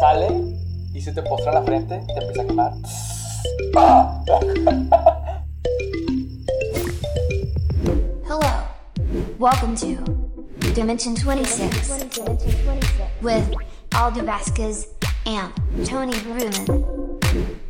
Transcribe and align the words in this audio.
sale 0.00 0.28
y 0.94 1.00
se 1.02 1.12
te 1.12 1.22
postra 1.22 1.52
la 1.52 1.62
frente, 1.62 2.00
te 2.06 2.24
empieza 2.24 2.42
a 2.42 2.46
quemar. 2.46 2.72
Hello. 8.24 8.40
Welcome 9.38 9.76
to 9.76 9.96
Dimension 10.72 11.14
26 11.14 12.06
with 13.20 13.44
Aldo 13.92 14.24
Vasquez 14.24 14.88
and 15.26 15.52
Tony 15.84 16.14
Bruman. 16.14 17.69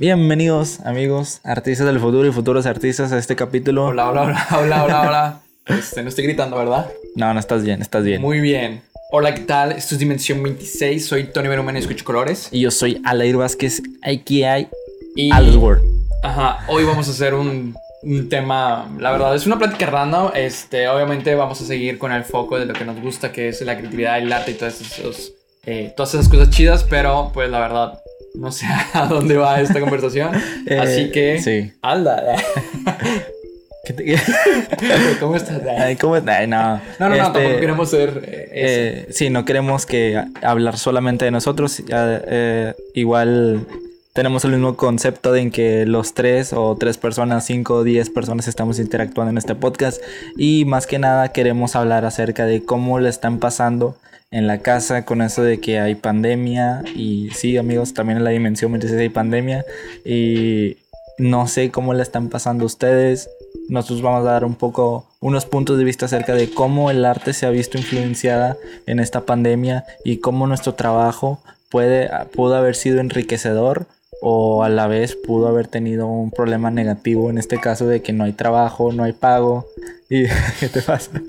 Bienvenidos 0.00 0.80
amigos, 0.86 1.40
artistas 1.44 1.86
del 1.86 2.00
futuro 2.00 2.26
y 2.26 2.32
futuros 2.32 2.64
artistas 2.64 3.12
a 3.12 3.18
este 3.18 3.36
capítulo. 3.36 3.84
Hola, 3.84 4.08
hola, 4.08 4.22
hola, 4.22 4.46
hola, 4.58 4.84
hola, 4.84 5.00
hola. 5.02 5.40
Este, 5.66 6.02
no 6.02 6.08
estoy 6.08 6.24
gritando, 6.24 6.56
¿verdad? 6.56 6.90
No, 7.16 7.34
no 7.34 7.38
estás 7.38 7.62
bien, 7.64 7.82
estás 7.82 8.02
bien. 8.02 8.22
Muy 8.22 8.40
bien. 8.40 8.80
Hola, 9.10 9.34
¿qué 9.34 9.42
tal? 9.42 9.72
Esto 9.72 9.94
es 9.96 9.98
Dimensión 9.98 10.42
26. 10.42 11.04
Soy 11.04 11.24
Tony 11.24 11.48
Berumen 11.48 11.76
y 11.76 11.80
escucho 11.80 12.02
colores. 12.06 12.48
Y 12.50 12.60
yo 12.60 12.70
soy 12.70 13.02
Alair 13.04 13.36
Vázquez, 13.36 13.82
AKI 14.02 14.68
Y, 15.16 15.30
Alsworth. 15.32 15.82
ajá, 16.22 16.64
hoy 16.68 16.84
vamos 16.84 17.06
a 17.06 17.10
hacer 17.10 17.34
un, 17.34 17.76
un 18.02 18.28
tema, 18.30 18.90
la 18.98 19.10
verdad, 19.12 19.34
es 19.34 19.44
una 19.44 19.58
plática 19.58 19.84
random. 19.84 20.30
Este, 20.34 20.88
obviamente 20.88 21.34
vamos 21.34 21.60
a 21.60 21.66
seguir 21.66 21.98
con 21.98 22.10
el 22.10 22.24
foco 22.24 22.58
de 22.58 22.64
lo 22.64 22.72
que 22.72 22.86
nos 22.86 22.98
gusta, 23.02 23.32
que 23.32 23.48
es 23.50 23.60
la 23.60 23.76
creatividad, 23.76 24.16
el 24.16 24.32
arte 24.32 24.52
y 24.52 24.54
todas 24.54 24.80
esas, 24.80 25.32
eh, 25.66 25.92
todas 25.94 26.14
esas 26.14 26.30
cosas 26.30 26.48
chidas, 26.48 26.84
pero 26.88 27.32
pues 27.34 27.50
la 27.50 27.60
verdad, 27.60 28.00
no 28.34 28.52
sé 28.52 28.66
a 28.94 29.06
dónde 29.10 29.36
va 29.36 29.60
esta 29.60 29.80
conversación. 29.80 30.30
Eh, 30.66 30.78
Así 30.78 31.10
que, 31.10 31.40
Sí. 31.40 31.72
Alda, 31.82 32.22
¿Qué 33.84 33.92
te- 33.94 34.14
¿cómo 35.20 35.36
estás? 35.36 35.60
Ay, 35.78 35.96
¿cómo 35.96 36.16
no. 36.20 36.22
No, 36.28 36.80
no, 36.98 37.08
no, 37.08 37.14
Este, 37.14 37.22
tampoco 37.32 37.60
queremos 37.60 37.90
ser 37.90 38.22
eh, 38.24 38.48
eh, 38.52 39.06
sí, 39.10 39.30
no 39.30 39.44
queremos 39.44 39.86
que 39.86 40.22
hablar 40.42 40.76
solamente 40.76 41.24
de 41.24 41.30
nosotros. 41.30 41.82
eh, 41.88 42.74
igual 42.94 43.66
tenemos 44.12 44.44
el 44.44 44.50
mismo 44.52 44.76
concepto 44.76 45.32
de 45.32 45.40
en 45.40 45.50
que 45.50 45.86
los 45.86 46.12
tres 46.14 46.52
o 46.52 46.76
tres 46.78 46.98
personas, 46.98 47.46
cinco 47.46 47.76
o 47.76 47.84
diez 47.84 48.10
personas 48.10 48.48
estamos 48.48 48.78
interactuando 48.78 49.30
en 49.30 49.38
este 49.38 49.54
podcast. 49.54 50.02
Y 50.36 50.66
más 50.66 50.86
que 50.86 50.98
nada 50.98 51.30
queremos 51.32 51.74
hablar 51.74 52.04
acerca 52.04 52.44
de 52.44 52.62
cómo 52.62 53.00
le 53.00 53.08
están 53.08 53.38
pasando 53.38 53.96
en 54.30 54.46
la 54.46 54.58
casa 54.58 55.04
con 55.04 55.22
eso 55.22 55.42
de 55.42 55.60
que 55.60 55.80
hay 55.80 55.94
pandemia. 55.94 56.82
Y 56.94 57.30
sí, 57.30 57.56
amigos, 57.56 57.94
también 57.94 58.18
en 58.18 58.24
la 58.24 58.30
dimensión 58.30 58.72
26 58.72 59.00
hay 59.00 59.08
pandemia. 59.08 59.64
Y 60.04 60.78
no 61.18 61.46
sé 61.48 61.70
cómo 61.70 61.94
le 61.94 62.02
están 62.02 62.28
pasando 62.28 62.64
ustedes. 62.64 63.30
Nosotros 63.68 64.02
vamos 64.02 64.26
a 64.26 64.32
dar 64.32 64.44
un 64.44 64.54
poco 64.54 65.06
unos 65.20 65.46
puntos 65.46 65.78
de 65.78 65.84
vista 65.84 66.06
acerca 66.06 66.34
de 66.34 66.50
cómo 66.50 66.90
el 66.90 67.04
arte 67.04 67.32
se 67.32 67.46
ha 67.46 67.50
visto 67.50 67.78
influenciada 67.78 68.56
en 68.86 69.00
esta 69.00 69.26
pandemia 69.26 69.84
y 70.04 70.18
cómo 70.18 70.46
nuestro 70.46 70.74
trabajo 70.74 71.40
puede, 71.68 72.10
pudo 72.32 72.56
haber 72.56 72.74
sido 72.74 73.00
enriquecedor 73.00 73.86
o 74.20 74.62
a 74.62 74.68
la 74.68 74.86
vez 74.86 75.16
pudo 75.16 75.48
haber 75.48 75.66
tenido 75.66 76.06
un 76.06 76.30
problema 76.30 76.70
negativo 76.70 77.30
en 77.30 77.38
este 77.38 77.58
caso 77.58 77.86
de 77.86 78.02
que 78.02 78.12
no 78.12 78.24
hay 78.24 78.32
trabajo, 78.32 78.92
no 78.92 79.04
hay 79.04 79.12
pago. 79.12 79.66
¿Y 80.08 80.24
qué 80.60 80.68
te 80.68 80.82
pasa? 80.82 81.10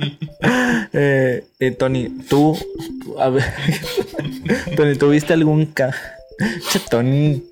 Eh, 0.93 1.45
eh, 1.59 1.71
Tony, 1.71 2.09
tú, 2.27 2.57
a 3.17 3.29
ver, 3.29 3.45
Tony, 4.75 4.95
¿tuviste 4.95 5.31
algún 5.33 5.67
ca... 5.67 5.95
Che, 6.69 6.79
Tony, 6.89 7.43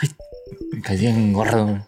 ay, 0.00 0.08
me 0.70 0.82
caí 0.82 0.98
bien 0.98 1.32
gordo. 1.32 1.80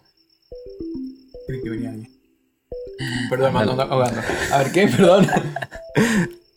Perdón, 3.29 3.53
me 3.53 3.59
ando 3.59 3.81
ahogando. 3.81 4.21
A 4.51 4.57
ver, 4.57 4.71
¿qué? 4.73 4.87
Perdón. 4.87 5.27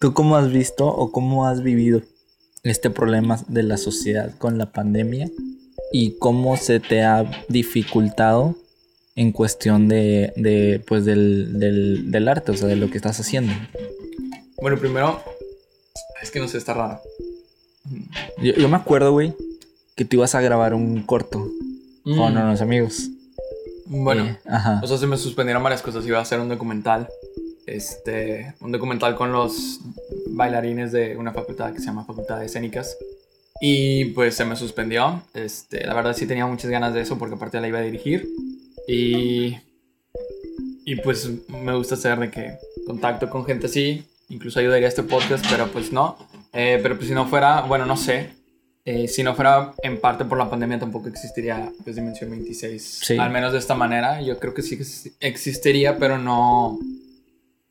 ¿Tú 0.01 0.13
cómo 0.13 0.37
has 0.37 0.51
visto 0.51 0.89
o 0.89 1.13
cómo 1.13 1.47
has 1.47 1.63
vivido 1.63 2.03
este 2.65 2.91
problema 2.91 3.39
de 3.47 3.63
la 3.63 3.77
sociedad 3.77 4.33
con 4.39 4.59
la 4.59 4.73
pandemia 4.73 5.31
y 5.93 6.13
cómo 6.19 6.57
se 6.57 6.81
te 6.81 7.03
ha 7.03 7.45
dificultado 7.49 8.57
en 9.15 9.31
cuestión 9.33 9.89
de, 9.89 10.33
de, 10.37 10.83
pues 10.87 11.05
del, 11.05 11.59
del, 11.59 12.11
del 12.11 12.29
arte, 12.29 12.53
o 12.53 12.57
sea, 12.57 12.69
de 12.69 12.77
lo 12.77 12.91
que 12.91 12.97
estás 12.97 13.21
haciendo? 13.21 13.53
Bueno, 14.61 14.79
primero, 14.79 15.23
es 16.23 16.31
que 16.31 16.39
no 16.41 16.49
sé, 16.49 16.59
está 16.59 16.73
raro. 16.75 17.01
Yo, 18.43 18.53
yo 18.55 18.69
me 18.69 18.77
acuerdo, 18.77 19.13
güey, 19.13 19.35
que 19.97 20.05
tú 20.05 20.17
ibas 20.17 20.35
a 20.35 20.41
grabar 20.41 20.75
un 20.75 21.03
corto 21.03 21.47
Mm, 22.05 22.17
con 22.17 22.37
unos 22.37 22.61
amigos. 22.61 23.11
Bueno, 23.87 24.25
Eh, 24.25 24.37
ajá. 24.49 24.81
o 24.83 24.87
sea, 24.89 24.99
se 24.99 25.07
me 25.07 25.17
suspendieron 25.17 25.63
varias 25.63 25.83
cosas. 25.83 26.05
Iba 26.05 26.19
a 26.19 26.23
hacer 26.23 26.41
un 26.41 26.49
documental. 26.49 27.09
Este, 27.67 28.55
un 28.61 28.73
documental 28.73 29.15
con 29.15 29.31
los 29.31 29.79
bailarines 30.31 30.91
de 30.91 31.17
una 31.17 31.33
facultad 31.33 31.73
que 31.73 31.79
se 31.79 31.87
llama 31.87 32.05
Facultad 32.05 32.41
de 32.41 32.47
Escénicas. 32.47 32.97
Y 33.65 34.07
pues 34.07 34.35
se 34.35 34.45
me 34.45 34.57
suspendió. 34.57 35.23
Este, 35.35 35.87
la 35.87 35.95
verdad 35.95 36.17
sí 36.17 36.27
tenía 36.27 36.45
muchas 36.47 36.69
ganas 36.69 36.95
de 36.95 37.01
eso 37.01 37.17
porque 37.17 37.37
aparte 37.37 37.61
la 37.61 37.69
iba 37.69 37.79
a 37.79 37.83
dirigir. 37.83 38.29
Y, 38.89 39.57
y 40.85 40.97
pues 40.97 41.31
me 41.47 41.73
gusta 41.73 41.95
hacer 41.95 42.19
de 42.19 42.29
que 42.29 42.57
contacto 42.89 43.31
con 43.31 43.45
gente 43.45 43.67
así. 43.67 44.05
Incluso 44.31 44.59
ayudaría 44.59 44.87
a 44.87 44.89
este 44.89 45.05
podcast, 45.05 45.47
pero 45.49 45.69
pues 45.69 45.93
no. 45.93 46.19
Eh, 46.53 46.81
pero 46.83 46.97
pues 46.97 47.07
si 47.07 47.15
no 47.15 47.29
fuera, 47.29 47.61
bueno, 47.61 47.87
no 47.87 47.97
sé. 47.97 48.31
Eh, 48.85 49.07
si 49.07 49.23
no 49.23 49.37
fuera 49.37 49.73
en 49.85 50.01
parte 50.01 50.25
por 50.25 50.39
la 50.39 50.51
pandemia 50.51 50.81
tampoco 50.81 51.07
existiría 51.07 51.71
pues 51.85 51.95
Dimensión 51.95 52.31
26. 52.31 52.83
Sí. 52.83 53.17
Al 53.17 53.31
menos 53.31 53.53
de 53.53 53.61
esta 53.61 53.77
manera. 53.77 54.21
Yo 54.23 54.41
creo 54.41 54.55
que 54.55 54.63
sí 54.63 54.77
que 54.77 54.83
sí 54.83 55.13
existiría, 55.21 55.99
pero 55.99 56.19
no... 56.19 56.81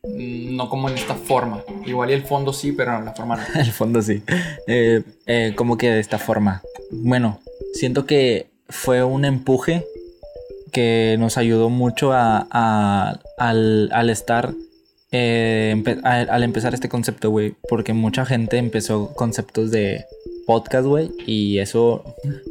No 0.04 0.68
como 0.68 0.90
en 0.90 0.96
esta 0.98 1.14
forma. 1.16 1.64
Igual 1.86 2.10
y 2.10 2.14
el 2.14 2.24
fondo 2.24 2.54
sí, 2.54 2.72
pero 2.72 2.98
en 2.98 3.06
la 3.06 3.14
forma 3.14 3.36
no. 3.38 3.44
El 3.60 3.72
fondo 3.72 4.02
sí. 4.02 4.24
Eh, 4.68 5.04
eh, 5.28 5.54
como 5.56 5.78
que 5.78 5.92
de 5.92 6.00
esta 6.00 6.18
forma. 6.18 6.62
Bueno, 6.92 7.40
siento 7.74 8.06
que 8.06 8.48
fue 8.68 9.04
un 9.04 9.26
empuje 9.26 9.86
que 10.72 11.18
nos 11.20 11.38
ayudó 11.38 11.70
mucho 11.70 12.14
a, 12.14 12.40
al, 13.38 13.90
al 13.92 14.10
estar. 14.10 14.54
eh, 15.12 15.74
empe- 15.78 16.00
a- 16.04 16.34
al 16.34 16.44
empezar 16.44 16.74
este 16.74 16.90
concepto, 16.90 17.30
güey. 17.30 17.54
Porque 17.70 17.94
mucha 17.94 18.26
gente 18.26 18.58
empezó 18.58 19.14
conceptos 19.14 19.70
de 19.70 20.06
podcast, 20.46 20.86
güey. 20.88 21.12
Y 21.26 21.60
eso, 21.60 22.04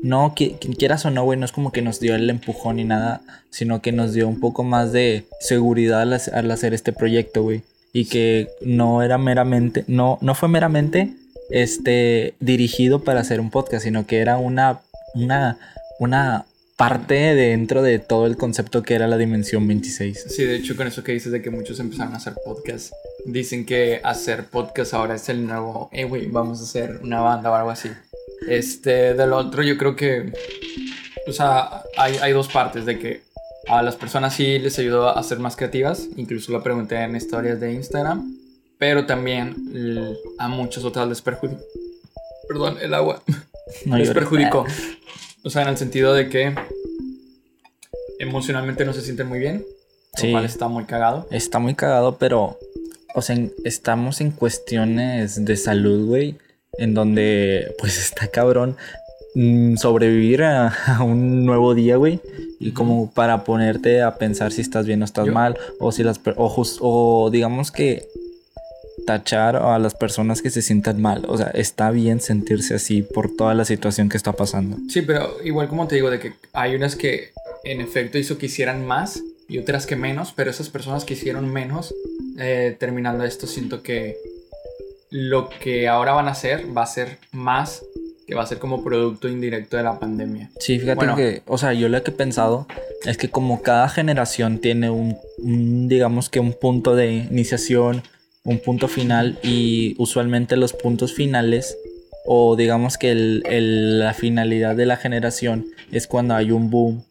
no, 0.03 0.35
qui- 0.35 0.59
quieras 0.77 1.05
o 1.07 1.11
no, 1.11 1.25
güey, 1.25 1.39
no 1.39 1.45
es 1.45 1.53
como 1.53 1.73
que 1.73 1.83
nos 1.83 2.01
dio 2.01 2.15
el 2.15 2.29
empujón 2.31 2.77
ni 2.77 2.85
nada. 2.85 3.21
Sino 3.51 3.83
que 3.83 3.93
nos 3.93 4.13
dio 4.13 4.29
un 4.29 4.41
poco 4.41 4.63
más 4.65 4.93
de 4.93 5.25
seguridad 5.41 6.03
al, 6.03 6.13
al 6.33 6.51
hacer 6.51 6.75
este 6.75 6.93
proyecto, 6.93 7.43
güey 7.43 7.63
y 7.93 8.05
que 8.05 8.49
no 8.61 9.03
era 9.03 9.19
meramente, 9.19 9.83
no, 9.89 10.17
no 10.21 10.37
fue 10.37 10.49
meramente 10.49 11.13
este, 11.51 12.35
dirigido 12.39 13.03
para 13.03 13.19
hacer 13.19 13.41
un 13.41 13.51
podcast, 13.51 13.83
sino 13.85 14.07
que 14.07 14.19
era 14.21 14.39
una, 14.39 14.81
una, 15.15 15.59
una 15.99 16.45
parte 16.81 17.35
dentro 17.35 17.83
de 17.83 17.99
todo 17.99 18.25
el 18.25 18.39
concepto 18.39 18.83
que 18.83 18.95
era 18.95 19.07
la 19.07 19.19
dimensión 19.19 19.69
26. 19.69 20.29
Sí, 20.31 20.45
de 20.45 20.57
hecho, 20.57 20.75
con 20.77 20.87
eso 20.87 21.05
que 21.05 21.13
dices 21.13 21.31
de 21.31 21.43
que 21.43 21.51
muchos 21.51 21.79
empezaron 21.79 22.15
a 22.15 22.17
hacer 22.17 22.33
podcast, 22.43 22.95
dicen 23.27 23.67
que 23.67 24.01
hacer 24.03 24.47
podcast 24.47 24.95
ahora 24.95 25.17
es 25.17 25.29
el 25.29 25.47
nuevo, 25.47 25.91
eh, 25.93 26.05
güey, 26.05 26.29
vamos 26.29 26.59
a 26.59 26.63
hacer 26.63 27.01
una 27.03 27.21
banda 27.21 27.51
o 27.51 27.55
algo 27.55 27.69
así. 27.69 27.91
Este, 28.49 29.13
del 29.13 29.35
otro, 29.35 29.63
yo 29.63 29.77
creo 29.77 29.95
que, 29.95 30.33
o 31.27 31.33
sea, 31.35 31.83
hay, 31.99 32.17
hay 32.17 32.33
dos 32.33 32.49
partes 32.49 32.87
de 32.87 32.99
que 32.99 33.21
a 33.69 33.83
las 33.83 33.97
personas 33.97 34.33
sí 34.33 34.59
les 34.59 34.79
ayudó 34.79 35.15
a 35.15 35.23
ser 35.23 35.39
más 35.39 35.57
creativas, 35.57 36.09
incluso 36.17 36.51
lo 36.51 36.63
pregunté 36.63 36.97
en 36.97 37.15
historias 37.15 37.61
de 37.61 37.75
Instagram, 37.75 38.39
pero 38.79 39.05
también 39.05 40.17
a 40.39 40.49
muchas 40.49 40.83
otras 40.85 41.07
les 41.07 41.21
perjudicó. 41.21 41.61
Perdón, 42.49 42.79
el 42.81 42.95
agua 42.95 43.23
No 43.85 43.99
les 43.99 44.13
perjudicó. 44.13 44.65
O 45.45 45.51
sea, 45.51 45.63
en 45.63 45.69
el 45.69 45.77
sentido 45.77 46.13
de 46.15 46.29
que 46.29 46.55
emocionalmente 48.19 48.85
no 48.85 48.93
se 48.93 49.01
sienten 49.03 49.27
muy 49.29 49.39
bien, 49.39 49.65
Sí. 50.17 50.27
lo 50.29 50.33
cual 50.35 50.45
está 50.45 50.69
muy 50.69 50.85
cagado. 50.85 51.27
Está 51.31 51.59
muy 51.59 51.75
cagado, 51.75 52.19
pero, 52.19 52.59
o 53.15 53.23
sea, 53.23 53.37
en- 53.37 53.53
estamos 53.65 54.21
en 54.21 54.31
cuestiones 54.33 55.45
de 55.45 55.57
salud, 55.57 56.07
güey, 56.07 56.37
en 56.79 56.95
donde, 56.95 57.75
pues, 57.79 57.99
está 57.99 58.29
cabrón 58.29 58.77
mm, 59.37 59.77
sobrevivir 59.77 60.43
a, 60.43 60.69
a 60.99 61.05
un 61.05 61.47
nuevo 61.47 61.75
día, 61.77 61.97
güey. 61.97 62.21
Y 62.59 62.73
como 62.73 63.11
para 63.13 63.45
ponerte 63.45 64.03
a 64.03 64.17
pensar 64.17 64.51
si 64.53 64.61
estás 64.61 64.87
bien 64.87 65.01
o 65.03 65.05
estás 65.05 65.27
Yo- 65.27 65.33
mal, 65.33 65.57
o 65.79 65.93
si 65.93 66.03
las, 66.03 66.21
o, 66.37 66.49
jus- 66.51 66.79
o 66.81 67.31
digamos 67.31 67.71
que 67.71 68.09
tachar 69.07 69.57
a 69.57 69.79
las 69.79 69.95
personas 69.95 70.43
que 70.43 70.51
se 70.51 70.63
sientan 70.63 71.01
mal. 71.01 71.25
O 71.29 71.37
sea, 71.37 71.49
está 71.49 71.91
bien 71.91 72.21
sentirse 72.21 72.75
así 72.75 73.03
por 73.03 73.35
toda 73.37 73.55
la 73.55 73.65
situación 73.65 74.09
que 74.09 74.17
está 74.17 74.33
pasando. 74.33 74.77
Sí, 74.89 75.03
pero 75.03 75.37
igual 75.45 75.69
como 75.69 75.87
te 75.87 75.97
digo, 75.97 76.11
de 76.11 76.19
que 76.19 76.33
hay 76.53 76.75
unas 76.75 76.97
que 76.97 77.31
en 77.65 77.81
efecto 77.81 78.19
hizo 78.19 78.39
que 78.39 78.47
hicieran 78.47 78.87
más 78.87 79.23
y 79.49 79.59
otras 79.59 79.87
que 79.87 79.97
menos, 79.97 80.33
pero 80.35 80.51
esas 80.51 80.69
personas 80.69 81.05
que 81.05 81.15
hicieron 81.15 81.53
menos, 81.53 81.95
eh, 82.39 82.77
terminando 82.79 83.25
esto, 83.25 83.47
siento 83.47 83.83
que 83.83 84.17
lo 85.11 85.49
que 85.49 85.89
ahora 85.89 86.13
van 86.13 86.29
a 86.29 86.33
hacer 86.33 86.67
va 86.77 86.83
a 86.83 86.87
ser 86.87 87.19
más 87.33 87.83
que 88.27 88.37
va 88.37 88.45
a 88.45 88.47
ser 88.47 88.61
como 88.61 88.85
producto 88.85 89.29
indirecto 89.29 89.77
de 89.77 89.83
la 89.83 89.99
pandemia. 89.99 90.51
Sí, 90.61 90.79
fíjate 90.79 90.95
Bueno. 90.95 91.17
que, 91.17 91.43
o 91.47 91.59
sea, 91.59 91.73
yo 91.73 91.89
lo 91.89 92.01
que 92.05 92.13
he 92.13 92.15
pensado 92.15 92.69
es 93.05 93.19
que 93.19 93.29
como 93.29 93.61
cada 93.61 93.89
generación 93.89 94.61
tiene 94.61 94.89
un, 94.89 95.17
un, 95.39 95.89
digamos 95.89 96.29
que 96.31 96.39
un 96.39 96.53
punto 96.53 96.95
de 96.95 97.13
iniciación, 97.13 98.05
un 98.51 98.59
punto 98.59 98.89
final 98.89 99.39
y 99.43 99.95
usualmente 99.99 100.57
los 100.57 100.73
puntos 100.73 101.15
finales 101.15 101.77
o 102.27 102.57
digamos 102.57 102.99
que 102.99 103.11
el- 103.13 103.43
el- 103.49 103.99
la 104.01 104.13
finalidad 104.13 104.75
de 104.77 104.87
la 104.87 104.97
generación 104.97 105.67
es 105.93 106.07
cuando 106.07 106.35
hay 106.35 106.51
un 106.51 106.69
boom 106.71 107.05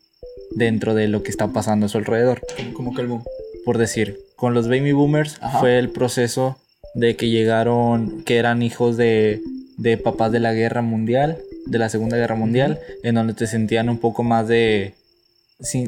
dentro 0.52 0.94
de 0.96 1.08
lo 1.08 1.24
que 1.24 1.30
está 1.32 1.48
pasando 1.48 1.86
a 1.86 1.90
su 1.90 1.98
alrededor. 1.98 2.42
Como, 2.58 2.74
como 2.74 2.94
que 2.96 3.02
el 3.02 3.08
boom. 3.08 3.24
Por 3.66 3.78
decir, 3.78 4.20
con 4.36 4.54
los 4.54 4.68
baby 4.68 4.92
boomers 4.92 5.38
Ajá. 5.42 5.60
fue 5.60 5.80
el 5.80 5.90
proceso 5.90 6.58
de 6.94 7.16
que 7.16 7.30
llegaron, 7.30 8.24
que 8.24 8.38
eran 8.38 8.62
hijos 8.62 8.98
de, 8.98 9.42
de 9.78 9.98
papás 9.98 10.32
de 10.32 10.40
la 10.40 10.54
guerra 10.54 10.82
mundial, 10.82 11.38
de 11.68 11.78
la 11.80 11.90
segunda 11.90 12.18
guerra 12.18 12.36
mundial, 12.36 12.80
en 13.04 13.16
donde 13.16 13.34
te 13.34 13.48
sentían 13.48 13.90
un 13.90 13.98
poco 14.00 14.24
más 14.24 14.48
de... 14.48 14.94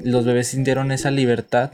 los 0.03 0.25
bebés 0.25 0.47
sintieron 0.47 0.91
esa 0.91 1.11
libertad 1.11 1.71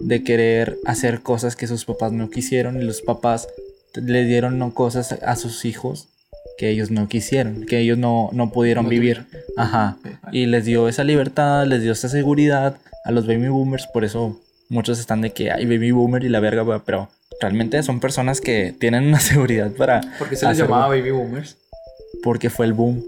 de 0.00 0.22
querer 0.22 0.78
hacer 0.84 1.20
cosas 1.20 1.56
que 1.56 1.66
sus 1.66 1.84
papás 1.84 2.12
no 2.12 2.30
quisieron 2.30 2.80
y 2.80 2.84
los 2.84 3.02
papás 3.02 3.48
le 3.94 4.24
dieron 4.24 4.58
no, 4.58 4.74
cosas 4.74 5.12
a 5.12 5.36
sus 5.36 5.64
hijos 5.64 6.08
que 6.58 6.70
ellos 6.70 6.90
no 6.90 7.08
quisieron, 7.08 7.64
que 7.66 7.78
ellos 7.78 7.96
no, 7.96 8.30
no 8.32 8.50
pudieron 8.50 8.84
No 8.84 8.90
vivir. 8.90 9.26
Ajá. 9.56 9.96
Y 10.32 10.46
les 10.46 10.64
dio 10.64 10.88
esa 10.88 11.04
libertad, 11.04 11.64
les 11.66 11.82
dio 11.82 11.92
esa 11.92 12.08
seguridad 12.08 12.76
a 13.04 13.12
los 13.12 13.26
baby 13.26 13.48
boomers, 13.48 13.86
por 13.86 14.04
eso 14.04 14.40
muchos 14.68 14.98
están 14.98 15.20
de 15.20 15.30
que 15.30 15.52
hay 15.52 15.64
baby 15.66 15.92
boomer 15.92 16.24
y 16.24 16.28
la 16.28 16.40
verga, 16.40 16.82
pero 16.84 17.08
realmente 17.40 17.80
son 17.84 18.00
personas 18.00 18.40
que 18.40 18.74
tienen 18.78 19.06
una 19.06 19.20
seguridad 19.20 19.70
para... 19.70 20.00
¿Por 20.18 20.28
qué 20.28 20.36
se 20.36 20.48
les 20.48 20.58
llamaba 20.58 20.88
baby 20.88 21.12
boomers? 21.12 21.56
Porque 22.22 22.50
fue 22.50 22.66
el 22.66 22.72
boom 22.72 23.04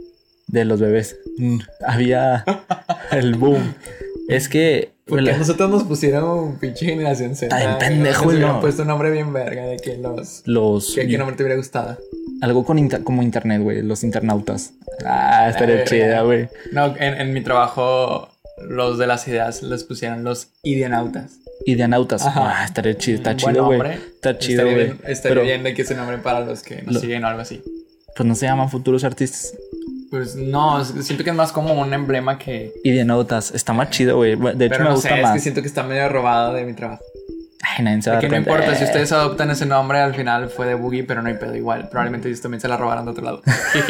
de 0.47 0.65
los 0.65 0.81
bebés. 0.81 1.17
Mm, 1.37 1.59
Había 1.85 2.45
el 3.11 3.35
boom. 3.35 3.75
Es 4.29 4.49
que... 4.49 4.93
Porque 5.11 5.23
la- 5.33 5.37
nosotros 5.39 5.69
nos 5.71 5.83
pusieron 5.85 6.59
pinche 6.59 6.87
generación 6.87 7.37
Z. 7.37 7.55
Ay, 7.55 7.67
güey, 7.67 7.79
pendejo, 7.79 8.25
nos 8.33 8.41
no. 8.41 8.61
puesto 8.61 8.83
un 8.83 8.89
nombre 8.89 9.11
bien 9.11 9.33
verga 9.33 9.67
de 9.67 9.77
que 9.77 9.97
los... 9.99 10.43
los... 10.47 10.95
¿Qué, 10.95 11.19
nombre 11.19 11.37
te 11.37 11.43
hubiera 11.43 11.57
gustado? 11.57 11.99
Algo 12.41 12.65
con 12.65 12.79
inter- 12.79 13.03
como 13.05 13.23
internet, 13.23 13.61
güey, 13.62 13.83
los 13.83 14.03
internautas. 14.05 14.73
Ah, 15.05 15.49
estaría 15.51 15.83
Eh, 15.83 15.85
chida, 15.87 16.23
güey. 16.23 16.49
No, 16.73 16.87
en, 16.97 17.21
en 17.21 17.33
mi 17.35 17.43
trabajo 17.43 18.29
los 18.69 18.99
de 18.99 19.07
las 19.07 19.27
ideas 19.29 19.62
les 19.62 19.85
pusieron 19.85 20.25
los 20.25 20.49
ideanautas. 20.62 21.33
Ideanautas. 21.67 22.25
Ajá. 22.27 22.61
Ah, 22.61 22.65
estaría 22.65 22.97
chido, 22.97 23.19
está 23.19 23.37
chido, 23.37 23.67
güey. 23.67 23.79
nombre. 23.79 23.99
Está 24.15 24.39
chido, 24.39 24.62
Estaría 24.62 24.73
güey. 24.73 24.85
bien, 24.87 25.11
estaría 25.12 25.35
Pero, 25.35 25.43
bien 25.47 25.62
de 25.62 25.75
que 25.75 25.83
ese 25.83 25.95
nombre 25.95 26.19
para 26.19 26.41
los 26.41 26.62
que 26.62 26.83
nos 26.83 26.95
Lo- 26.95 27.01
siguen 27.01 27.25
o 27.25 27.29
algo 27.29 27.41
así. 27.43 27.62
pues 28.17 28.27
no 28.27 28.35
se 28.35 28.47
llaman 28.47 28.69
futuros 28.71 29.05
artistas. 29.05 29.55
Pues 30.11 30.35
no, 30.37 30.81
es- 30.81 30.89
siento 31.07 31.23
que 31.25 31.31
es 31.31 31.37
más 31.37 31.53
como 31.53 31.73
un 31.81 31.93
emblema 31.95 32.37
que... 32.39 32.73
Ideanautas. 32.85 33.53
Está 33.55 33.73
más 33.73 33.91
chido, 33.91 34.17
güey. 34.17 34.35
De 34.37 34.41
hecho, 34.43 34.57
Pero 34.57 34.79
me 34.79 34.85
no 34.91 34.95
gusta 34.97 35.09
sé, 35.11 35.17
es 35.17 35.23
más. 35.23 35.33
que 35.35 35.39
siento 35.41 35.61
que 35.62 35.69
está 35.69 35.83
medio 35.85 36.09
robado 36.09 36.53
de 36.55 36.65
mi 36.65 36.73
trabajo. 36.75 37.03
Ay, 37.62 37.85
nadie 37.85 38.03
se 38.03 38.11
va 38.11 38.17
a 38.17 38.21
Que 38.21 38.29
no 38.29 38.37
importa, 38.39 38.75
si 38.75 38.83
Eh, 38.83 38.87
ustedes 38.87 39.12
adoptan 39.12 39.51
ese 39.51 39.67
nombre, 39.67 39.99
al 39.99 40.15
final 40.15 40.49
fue 40.49 40.67
de 40.67 40.75
Boogie, 40.75 41.05
pero 41.05 41.23
no 41.23 41.29
hay 41.29 41.35
pedo 41.35 41.55
igual. 41.55 41.89
Probablemente 41.91 42.27
ellos 42.29 42.41
también 42.41 42.61
se 42.61 42.67
la 42.69 42.77
robaron 42.77 43.05
de 43.05 43.11
otro 43.12 43.23
lado. 43.25 43.43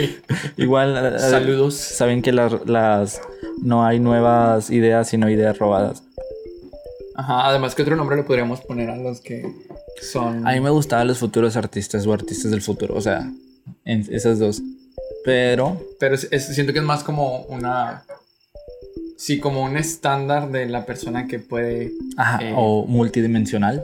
Igual. 0.57 1.15
eh, 1.15 1.19
Saludos. 1.19 1.75
Saben 1.77 2.21
que 2.21 2.33
las, 2.33 2.53
las. 2.67 3.21
No 3.63 3.87
hay 3.87 3.99
nuevas 4.01 4.71
ideas, 4.71 5.09
sino 5.09 5.29
ideas 5.31 5.57
robadas. 5.59 6.03
Ajá, 7.15 7.47
además, 7.49 7.75
¿qué 7.75 7.83
otro 7.83 7.97
nombre 7.97 8.17
le 8.17 8.23
podríamos 8.25 8.61
poner 8.63 8.91
a 8.91 8.97
los 8.97 9.21
que 9.21 9.45
son... 10.01 10.47
A 10.49 10.53
mí 10.53 10.61
me 10.61 10.71
gustaban 10.71 11.07
los 11.07 11.19
futuros 11.19 11.55
artistas 11.57 12.07
o 12.07 12.13
artistas 12.13 12.51
del 12.51 12.63
futuro. 12.63 12.95
O 12.95 13.01
sea, 13.01 13.31
en 13.85 14.07
esas 14.11 14.39
dos. 14.39 14.63
Pero. 15.25 15.81
Pero 15.99 16.15
es- 16.15 16.29
es- 16.31 16.47
siento 16.55 16.73
que 16.73 16.79
es 16.81 16.85
más 16.85 17.05
como 17.05 17.43
una... 17.45 18.05
Sí, 19.17 19.39
como 19.39 19.63
un 19.63 19.77
estándar 19.77 20.51
de 20.51 20.67
la 20.67 20.87
persona 20.87 21.27
que 21.27 21.39
puede... 21.39 21.93
Ajá, 22.17 22.39
Eh, 22.43 22.53
o 22.57 22.87
multidimensional. 22.87 23.83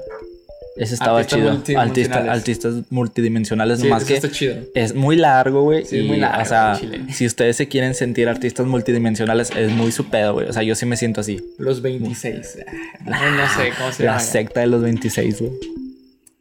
Ese 0.79 0.94
estaba 0.94 1.19
Artistas 1.19 1.38
chido. 1.41 1.53
multidimensionales. 1.53 2.29
Artista- 2.29 2.33
artistas 2.33 2.75
multidimensionales. 2.91 3.79
Sí, 3.81 3.85
nomás 3.88 4.05
que 4.05 4.15
está 4.15 4.31
chido. 4.31 4.56
es 4.75 4.94
muy 4.94 5.17
largo, 5.17 5.62
güey. 5.62 5.85
Sí, 5.87 6.03
muy 6.03 6.19
largo, 6.19 6.43
O 6.43 6.44
sea, 6.47 6.79
si 7.12 7.27
ustedes 7.27 7.56
se 7.56 7.67
quieren 7.69 7.94
sentir 7.94 8.29
artistas 8.29 8.67
multidimensionales, 8.67 9.50
es 9.56 9.71
muy 9.73 9.91
su 9.93 10.09
pedo, 10.11 10.35
güey. 10.35 10.49
O 10.49 10.53
sea, 10.53 10.62
yo 10.62 10.75
sí 10.75 10.85
me 10.87 10.97
siento 10.99 11.21
así. 11.23 11.41
Los 11.59 11.81
26. 11.83 12.59
No, 13.06 13.31
no 13.31 13.47
sé 13.56 13.71
cómo 13.79 13.93
se 13.93 14.05
La 14.05 14.19
secta 14.21 14.61
de 14.61 14.67
los 14.67 14.83
26, 14.83 15.41
güey. 15.41 15.53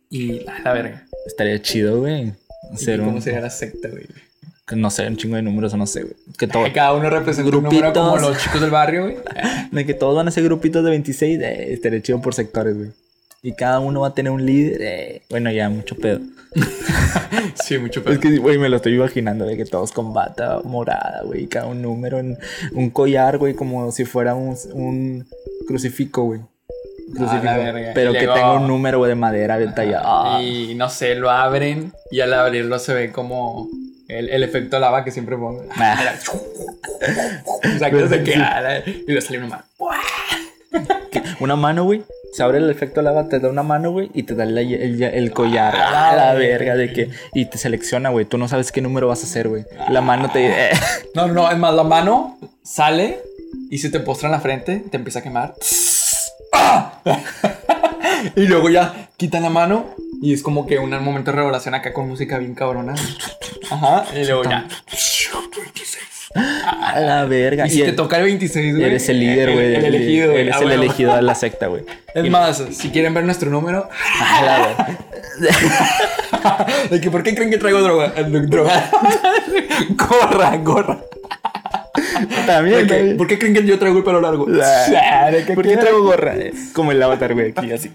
Y 0.09 0.39
la, 0.41 0.59
la 0.59 0.73
verga. 0.73 1.05
Estaría 1.27 1.61
chido, 1.61 1.99
güey. 1.99 2.33
¿Y 2.73 2.77
Ser 2.77 2.99
¿Cómo 3.01 3.11
un, 3.17 3.21
sería 3.21 3.39
la 3.41 3.49
secta, 3.49 3.89
güey? 3.89 4.05
Que 4.67 4.75
no 4.75 4.89
sé, 4.89 5.07
un 5.07 5.15
chingo 5.17 5.35
de 5.35 5.41
números 5.43 5.73
o 5.73 5.77
no 5.77 5.85
sé, 5.85 6.01
güey. 6.01 6.15
Que, 6.37 6.47
todo, 6.47 6.63
cada 6.73 6.93
uno 6.93 7.09
representa 7.09 7.55
un 7.55 7.63
número 7.63 7.93
como 7.93 8.17
los 8.17 8.37
chicos 8.37 8.61
del 8.61 8.71
barrio, 8.71 9.03
güey. 9.03 9.17
de 9.71 9.85
que 9.85 9.93
todos 9.93 10.15
van 10.15 10.27
a 10.27 10.31
ser 10.31 10.43
grupitos 10.43 10.83
de 10.83 10.89
26, 10.89 11.39
eh, 11.39 11.73
estaría 11.73 12.01
chido 12.01 12.21
por 12.21 12.33
sectores, 12.33 12.75
güey. 12.75 12.89
Y 13.43 13.53
cada 13.53 13.79
uno 13.79 14.01
va 14.01 14.07
a 14.07 14.13
tener 14.15 14.31
un 14.31 14.43
líder. 14.43 14.81
eh, 14.81 15.21
Bueno, 15.29 15.51
ya, 15.51 15.69
mucho 15.69 15.95
pedo. 15.95 16.19
Sí, 17.63 17.77
mucho 17.77 18.03
pedo. 18.03 18.13
Es 18.13 18.19
que, 18.19 18.37
güey, 18.37 18.57
me 18.57 18.69
lo 18.69 18.77
estoy 18.77 18.95
imaginando 18.95 19.45
de 19.45 19.57
que 19.57 19.65
todos 19.65 19.91
con 19.91 20.13
bata 20.13 20.61
morada, 20.63 21.21
güey. 21.23 21.47
Cada 21.47 21.67
un 21.67 21.81
número 21.81 22.19
en 22.19 22.37
un 22.73 22.89
collar, 22.89 23.37
güey, 23.37 23.53
como 23.53 23.91
si 23.91 24.05
fuera 24.05 24.35
un, 24.35 24.55
un 24.73 25.27
crucifijo, 25.67 26.23
güey. 26.23 26.41
Verga. 27.07 27.91
Pero 27.93 28.13
que 28.13 28.19
tenga 28.19 28.53
un 28.53 28.67
número, 28.67 29.03
de 29.05 29.15
madera 29.15 29.57
detallado. 29.57 30.03
Ah. 30.05 30.41
Y 30.41 30.73
no 30.75 30.89
sé, 30.89 31.15
lo 31.15 31.29
abren 31.29 31.93
y 32.11 32.19
al 32.21 32.33
abrirlo 32.33 32.79
se 32.79 32.93
ve 32.93 33.11
como 33.11 33.69
el, 34.07 34.29
el 34.29 34.43
efecto 34.43 34.79
lava 34.79 35.03
que 35.03 35.11
siempre 35.11 35.35
pongo. 35.37 35.65
Ah. 35.77 36.13
O 37.75 37.77
sea, 37.79 37.91
que 37.91 38.07
se 38.07 38.23
queda 38.23 38.79
y 38.85 39.03
le 39.11 39.21
sale 39.21 39.39
una 39.39 39.47
mano. 39.47 39.63
Una 41.39 41.55
mano, 41.57 41.83
güey. 41.83 42.03
Se 42.33 42.43
abre 42.43 42.57
el 42.59 42.69
efecto 42.69 43.01
lava, 43.01 43.27
te 43.29 43.39
da 43.39 43.49
una 43.49 43.63
mano, 43.63 43.91
güey, 43.91 44.09
y 44.13 44.23
te 44.23 44.35
da 44.35 44.43
el, 44.43 44.57
el- 44.57 45.03
el 45.03 45.31
collar. 45.31 45.73
Ah, 45.75 46.11
a 46.11 46.15
la 46.15 46.33
güey. 46.33 46.47
verga 46.47 46.75
de 46.75 46.91
que. 46.93 47.09
Y 47.33 47.45
te 47.45 47.57
selecciona, 47.57 48.09
güey. 48.09 48.25
Tú 48.25 48.37
no 48.37 48.47
sabes 48.47 48.71
qué 48.71 48.81
número 48.81 49.07
vas 49.07 49.21
a 49.21 49.25
hacer, 49.25 49.47
güey. 49.49 49.65
La 49.89 50.01
mano 50.01 50.29
te. 50.31 50.47
eh, 50.47 50.69
No, 51.13 51.27
no, 51.27 51.33
no, 51.33 51.51
es 51.51 51.57
más, 51.57 51.73
la 51.73 51.83
mano 51.83 52.37
sale 52.63 53.19
y 53.69 53.77
se 53.79 53.89
te 53.89 53.99
postra 53.99 54.27
en 54.27 54.31
la 54.33 54.39
frente, 54.39 54.83
te 54.89 54.97
empieza 54.97 55.19
a 55.19 55.23
quemar. 55.23 55.55
¡Ah! 56.53 57.01
y 58.35 58.41
luego 58.47 58.69
ya 58.69 59.09
quitan 59.17 59.43
la 59.43 59.49
mano 59.49 59.93
y 60.21 60.33
es 60.33 60.41
como 60.41 60.65
que 60.67 60.79
un 60.79 60.89
momento 61.03 61.31
de 61.31 61.37
revelación 61.37 61.75
acá 61.75 61.93
con 61.93 62.07
música 62.07 62.37
bien 62.37 62.55
cabrona. 62.55 62.95
Ajá, 63.71 64.05
y 64.15 64.25
luego 64.25 64.43
ya. 64.43 64.67
a 66.35 66.99
la 66.99 67.25
verga. 67.25 67.65
Y 67.67 67.69
si 67.69 67.79
te 67.81 67.89
el- 67.89 67.95
toca 67.95 68.17
el 68.17 68.23
26, 68.23 68.75
güey. 68.75 68.85
eres 68.87 69.07
el 69.09 69.19
líder, 69.19 69.51
güey. 69.53 69.65
El, 69.67 69.75
el 69.75 69.85
elegido, 69.95 70.29
güey. 70.31 70.41
Eres 70.41 70.55
Ah, 70.55 70.59
el 70.63 70.71
elegido 70.71 71.15
de 71.15 71.21
la 71.21 71.35
secta, 71.35 71.67
güey. 71.67 71.83
Es 72.15 72.29
más, 72.29 72.63
si 72.71 72.89
quieren 72.89 73.13
ver 73.13 73.23
nuestro 73.25 73.49
número, 73.49 73.89
A 74.21 74.41
la 74.45 74.59
verga. 74.67 74.97
de 76.89 77.01
que 77.01 77.11
¿por 77.11 77.23
qué 77.23 77.35
creen 77.35 77.49
que 77.51 77.57
traigo 77.57 77.81
droga? 77.81 78.13
Eh, 78.15 78.23
droga. 78.23 78.89
gorra, 79.89 80.55
gorra. 80.57 80.99
También, 82.45 82.77
De 82.81 82.87
que, 82.87 82.93
también. 82.95 83.17
¿Por 83.17 83.27
qué 83.27 83.37
creen 83.39 83.53
que 83.53 83.65
yo 83.65 83.77
traigo 83.79 83.97
el 83.97 84.03
pelo 84.03 84.21
largo? 84.21 84.45
Ah, 84.63 85.29
De 85.31 85.43
que 85.45 85.53
¿Por 85.53 85.65
qué 85.65 85.75
traigo 85.77 86.03
gorra? 86.03 86.35
Como 86.73 86.91
el 86.91 87.01
avatar, 87.03 87.33
güey, 87.33 87.53
aquí 87.55 87.71
así. 87.71 87.91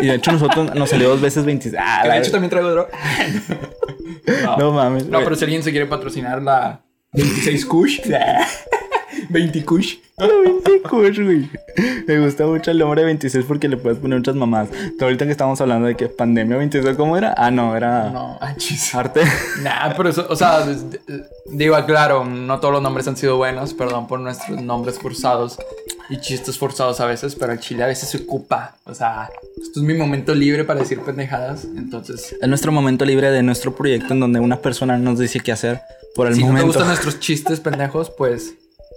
Y 0.00 0.06
de 0.06 0.14
hecho, 0.14 0.32
nosotros 0.32 0.74
nos 0.74 0.90
salió 0.90 1.08
dos 1.10 1.20
veces 1.20 1.44
26. 1.44 1.74
Ah, 1.78 2.06
de 2.08 2.18
hecho 2.18 2.30
también 2.30 2.50
traigo 2.50 2.70
droga. 2.70 2.88
No, 4.44 4.56
No 4.58 4.72
mames. 4.72 5.06
No, 5.06 5.20
pero 5.24 5.34
si 5.34 5.44
alguien 5.44 5.62
se 5.62 5.70
quiere 5.70 5.86
patrocinar 5.86 6.42
la 6.42 6.82
26 7.12 7.66
Kush. 7.66 8.00
20 9.28 9.64
Kush. 9.64 9.96
La 10.18 10.26
20 10.26 10.82
Kush, 10.82 11.20
güey. 11.20 11.50
Me 12.06 12.20
gusta 12.20 12.46
mucho 12.46 12.70
el 12.70 12.78
nombre 12.78 13.04
26 13.04 13.44
porque 13.46 13.68
le 13.68 13.76
puedes 13.76 13.98
poner 13.98 14.18
muchas 14.18 14.34
mamás. 14.36 14.68
Pero 14.70 15.06
ahorita 15.06 15.24
que 15.24 15.32
estamos 15.32 15.60
hablando 15.60 15.86
de 15.88 15.96
que 15.96 16.08
pandemia 16.08 16.56
26, 16.58 16.96
¿cómo 16.96 17.16
era? 17.16 17.34
Ah, 17.36 17.50
no, 17.50 17.76
era 17.76 18.10
No, 18.10 18.38
ah, 18.40 18.54
chis. 18.56 18.94
arte. 18.94 19.22
Nah, 19.62 19.94
pero 19.96 20.08
eso, 20.10 20.26
o 20.28 20.36
sea, 20.36 20.60
de- 20.64 21.00
digo, 21.46 21.76
claro, 21.86 22.24
no 22.24 22.60
todos 22.60 22.72
los 22.74 22.82
nombres 22.82 23.08
han 23.08 23.16
sido 23.16 23.36
buenos, 23.36 23.74
perdón 23.74 24.06
por 24.06 24.20
nuestros 24.20 24.60
nombres 24.62 24.98
forzados 24.98 25.58
y 26.10 26.18
chistes 26.20 26.58
forzados 26.58 27.00
a 27.00 27.06
veces, 27.06 27.34
pero 27.36 27.52
el 27.52 27.60
chile 27.60 27.84
a 27.84 27.86
veces 27.86 28.08
se 28.08 28.18
ocupa. 28.18 28.76
O 28.84 28.94
sea, 28.94 29.30
esto 29.62 29.80
es 29.80 29.86
mi 29.86 29.94
momento 29.94 30.34
libre 30.34 30.64
para 30.64 30.80
decir 30.80 31.00
pendejadas, 31.00 31.64
entonces, 31.76 32.34
Es 32.40 32.48
nuestro 32.48 32.72
momento 32.72 33.04
libre 33.04 33.30
de 33.30 33.42
nuestro 33.42 33.74
proyecto 33.74 34.12
en 34.14 34.20
donde 34.20 34.40
una 34.40 34.56
persona 34.60 34.98
nos 34.98 35.18
dice 35.18 35.40
qué 35.40 35.52
hacer 35.52 35.80
por 36.14 36.26
el 36.26 36.34
si 36.34 36.40
no 36.40 36.46
te 36.46 36.50
momento. 36.52 36.66
gustan 36.68 36.88
nuestros 36.88 37.20
chistes 37.20 37.60
pendejos, 37.60 38.10
pues... 38.10 38.54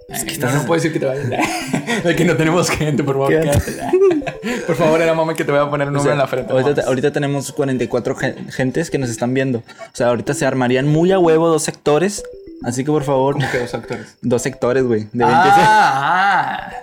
Es 0.10 0.26
que 0.26 0.32
eh, 0.32 0.34
estás- 0.34 0.54
no, 0.54 0.60
no 0.62 0.66
puedo 0.68 0.82
decir 0.82 0.92
que 0.92 1.00
te 1.00 1.06
vayas. 1.06 1.30
de 2.04 2.16
que 2.16 2.26
no 2.26 2.36
tenemos 2.36 2.70
gente, 2.70 3.04
por 3.04 3.16
favor. 3.16 3.30
Quédate. 3.30 3.74
por 4.68 4.76
favor, 4.76 5.02
era 5.02 5.14
mami 5.14 5.34
que 5.34 5.46
te 5.46 5.52
voy 5.52 5.62
a 5.62 5.70
poner 5.70 5.88
un 5.88 5.96
O 5.96 5.98
número 6.00 6.04
sea, 6.04 6.12
en 6.14 6.18
la 6.18 6.28
frente. 6.28 6.52
ahorita, 6.52 6.70
no 6.70 6.76
te- 6.76 6.82
ahorita 6.82 7.12
tenemos 7.14 7.52
44 7.54 8.16
gen- 8.16 8.52
gentes 8.52 8.90
que 8.90 8.98
nos 8.98 9.10
están 9.10 9.34
viendo. 9.34 9.60
O 9.60 9.64
sea, 9.96 10.08
ahorita 10.08 10.34
se 10.34 10.46
armarían 10.46 10.88
muy 10.88 11.12
a 11.14 11.20
huevo 11.20 11.48
dos 11.48 11.64
sectores. 11.64 12.22
Así 12.64 12.84
que 12.84 12.92
por 12.92 13.04
favor, 13.04 13.34
¿Cómo 13.36 13.50
que 13.52 13.60
dos 13.60 13.74
actores? 13.74 14.18
dos 14.22 14.42
sectores, 14.42 14.84
güey. 14.84 15.02
De 15.12 15.26
26. 15.26 15.34
Ah, 15.58 16.70
ah. 16.70 16.74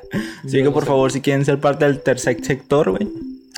Así 0.44 0.62
que 0.62 0.70
por 0.70 0.84
favor, 0.84 1.10
si 1.12 1.20
quieren 1.20 1.44
ser 1.44 1.58
parte 1.60 1.84
del 1.84 2.00
tercer 2.00 2.42
sector, 2.44 2.90
güey. 2.90 3.08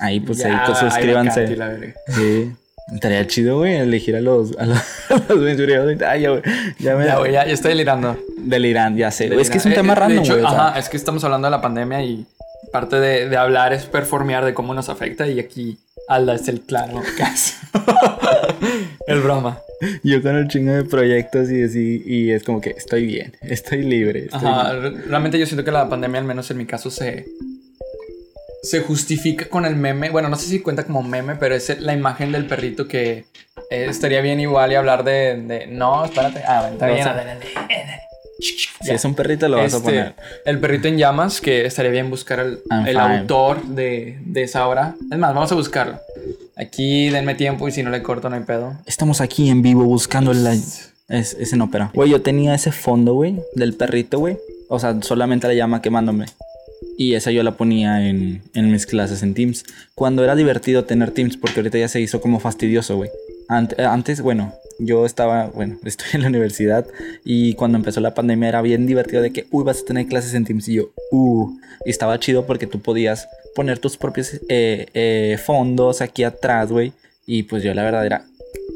Ahí 0.00 0.20
pues 0.20 0.38
Ya, 0.38 0.46
ahí 0.48 0.56
pues 0.66 0.78
ahí 0.78 0.84
la 0.84 0.90
suscríbanse. 0.90 1.94
Sí. 2.08 2.52
Estaría 2.92 3.26
chido, 3.26 3.58
güey, 3.58 3.76
elegir 3.76 4.16
a 4.16 4.20
los, 4.20 4.56
a 4.58 4.66
los, 4.66 4.78
a 5.10 5.32
los. 5.34 6.02
Ay, 6.06 6.20
ya, 6.22 6.30
güey. 6.30 6.42
Ya 6.78 6.96
me. 6.96 7.06
Ya, 7.06 7.18
güey, 7.18 7.32
ya, 7.32 7.46
ya 7.46 7.52
estoy 7.52 7.70
delirando. 7.70 8.16
Delirante, 8.38 9.00
ya 9.00 9.10
sé. 9.10 9.28
güey. 9.28 9.40
Es 9.40 9.50
que 9.50 9.58
es 9.58 9.64
un 9.64 9.70
Delirando. 9.70 9.94
tema 9.94 10.06
Eh, 10.06 10.08
de 10.08 10.16
random, 10.16 10.34
güey. 10.34 10.44
o 10.44 10.50
sea, 10.50 10.66
Ajá, 10.68 10.78
es 10.78 10.88
que 10.88 10.96
estamos 10.96 11.22
hablando 11.24 11.46
de 11.46 11.50
la 11.52 11.60
pandemia 11.60 12.02
y 12.02 12.26
parte 12.72 12.96
de, 13.00 13.28
de 13.28 13.36
hablar 13.36 13.72
es 13.72 13.84
performear 13.86 14.44
de 14.44 14.52
cómo 14.54 14.74
nos 14.74 14.88
afecta 14.88 15.26
y 15.28 15.38
aquí 15.38 15.78
Alda 16.08 16.34
es 16.34 16.48
el 16.48 16.60
claro 16.62 17.00
caso. 17.16 17.54
el 19.06 19.20
broma. 19.20 19.58
Yo 20.04 20.22
con 20.22 20.36
el 20.36 20.46
chingo 20.48 20.72
de 20.72 20.84
proyectos 20.84 21.50
y 21.50 21.62
así, 21.62 22.02
y 22.06 22.30
es 22.30 22.44
como 22.44 22.60
que 22.60 22.70
estoy 22.70 23.06
bien, 23.06 23.36
estoy 23.42 23.82
libre. 23.82 24.26
Estoy 24.26 24.40
Ajá, 24.48 24.72
re- 24.74 24.90
realmente 25.08 25.38
yo 25.38 25.46
siento 25.46 25.64
que 25.64 25.72
la 25.72 25.88
pandemia, 25.88 26.20
al 26.20 26.26
menos 26.26 26.50
en 26.52 26.58
mi 26.58 26.66
caso, 26.66 26.88
se, 26.90 27.26
se 28.62 28.80
justifica 28.80 29.48
con 29.48 29.64
el 29.64 29.74
meme. 29.74 30.10
Bueno, 30.10 30.28
no 30.28 30.36
sé 30.36 30.46
si 30.46 30.60
cuenta 30.60 30.84
como 30.84 31.02
meme, 31.02 31.34
pero 31.36 31.54
es 31.56 31.80
la 31.80 31.94
imagen 31.94 32.30
del 32.30 32.46
perrito 32.46 32.86
que 32.86 33.24
eh, 33.70 33.86
estaría 33.88 34.20
bien 34.20 34.38
igual 34.38 34.70
y 34.70 34.76
hablar 34.76 35.02
de, 35.02 35.36
de- 35.42 35.66
No, 35.66 36.04
espérate. 36.04 36.42
Ah, 36.46 36.60
bueno, 36.60 36.74
está 36.74 36.86
bien. 36.86 37.40
Si 38.42 38.90
es 38.90 39.04
un 39.04 39.14
perrito, 39.14 39.48
lo 39.48 39.56
vas 39.58 39.72
a 39.72 39.76
Este, 39.76 39.88
poner. 39.88 40.14
El 40.44 40.58
perrito 40.58 40.88
en 40.88 40.98
llamas, 40.98 41.40
que 41.40 41.64
estaría 41.64 41.90
bien 41.90 42.10
buscar 42.10 42.40
el, 42.40 42.58
el 42.86 42.96
autor 42.98 43.62
de, 43.64 44.18
de 44.24 44.42
esa 44.42 44.66
obra. 44.68 44.96
Es 45.10 45.18
más, 45.18 45.34
vamos 45.34 45.52
a 45.52 45.54
buscarlo. 45.54 45.98
Aquí 46.56 47.08
denme 47.10 47.34
tiempo 47.34 47.68
y 47.68 47.72
si 47.72 47.82
no 47.82 47.90
le 47.90 48.02
corto 48.02 48.28
no 48.28 48.36
hay 48.36 48.42
pedo. 48.42 48.76
Estamos 48.86 49.20
aquí 49.20 49.48
en 49.48 49.62
vivo 49.62 49.84
buscando 49.84 50.34
la... 50.34 50.52
Es, 50.54 51.34
es 51.38 51.52
en 51.52 51.60
ópera. 51.60 51.90
Güey, 51.94 52.10
yo 52.10 52.22
tenía 52.22 52.54
ese 52.54 52.72
fondo, 52.72 53.14
güey, 53.14 53.38
del 53.54 53.74
perrito, 53.74 54.18
güey. 54.18 54.38
O 54.68 54.78
sea, 54.78 55.00
solamente 55.02 55.46
la 55.46 55.54
llama 55.54 55.82
quemándome. 55.82 56.26
Y 56.96 57.14
esa 57.14 57.30
yo 57.30 57.42
la 57.42 57.52
ponía 57.52 58.06
en, 58.08 58.42
en 58.54 58.70
mis 58.70 58.86
clases 58.86 59.22
en 59.22 59.34
Teams. 59.34 59.64
Cuando 59.94 60.24
era 60.24 60.34
divertido 60.34 60.84
tener 60.84 61.10
Teams, 61.10 61.36
porque 61.36 61.60
ahorita 61.60 61.78
ya 61.78 61.88
se 61.88 62.00
hizo 62.00 62.20
como 62.20 62.40
fastidioso, 62.40 62.96
güey. 62.96 63.10
Eh, 63.50 63.84
antes, 63.84 64.20
bueno, 64.20 64.52
yo 64.78 65.06
estaba, 65.06 65.46
bueno, 65.46 65.78
estoy 65.84 66.08
en 66.14 66.22
la 66.22 66.28
universidad 66.28 66.86
y 67.24 67.54
cuando 67.54 67.78
empezó 67.78 68.00
la 68.00 68.14
pandemia 68.14 68.48
era 68.48 68.62
bien 68.62 68.86
divertido 68.86 69.22
de 69.22 69.32
que, 69.32 69.46
uy, 69.50 69.64
vas 69.64 69.82
a 69.82 69.84
tener 69.84 70.06
clases 70.06 70.34
en 70.34 70.44
Teams 70.44 70.68
y 70.68 70.74
yo, 70.74 70.90
uh, 71.10 71.50
y 71.84 71.90
estaba 71.90 72.18
chido 72.18 72.46
porque 72.46 72.66
tú 72.66 72.80
podías 72.80 73.28
poner 73.54 73.78
tus 73.78 73.96
propios 73.96 74.40
eh, 74.48 74.86
eh, 74.94 75.38
fondos 75.44 76.00
aquí 76.00 76.24
atrás, 76.24 76.70
güey. 76.70 76.92
Y 77.26 77.44
pues 77.44 77.62
yo 77.62 77.72
la 77.74 77.84
verdad 77.84 78.04
era 78.04 78.24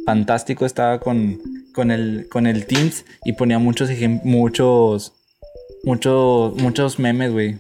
fantástico, 0.04 0.66
estaba 0.66 1.00
con, 1.00 1.40
con, 1.72 1.90
el, 1.90 2.28
con 2.30 2.46
el 2.46 2.66
Teams 2.66 3.04
y 3.24 3.32
ponía 3.32 3.58
muchos, 3.58 3.90
muchos, 4.22 5.12
muchos, 5.84 6.56
muchos 6.56 6.98
memes, 6.98 7.32
güey. 7.32 7.56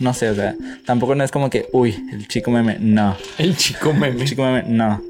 No 0.00 0.14
sé, 0.14 0.30
o 0.30 0.34
sea, 0.34 0.56
tampoco 0.86 1.14
no 1.14 1.24
es 1.24 1.30
como 1.30 1.50
que, 1.50 1.66
uy, 1.72 1.94
el 2.12 2.28
chico 2.28 2.50
meme, 2.50 2.78
no. 2.80 3.16
El 3.38 3.56
chico 3.56 3.92
meme. 3.92 4.24
Chico 4.24 4.42
meme, 4.42 4.64
no. 4.68 5.02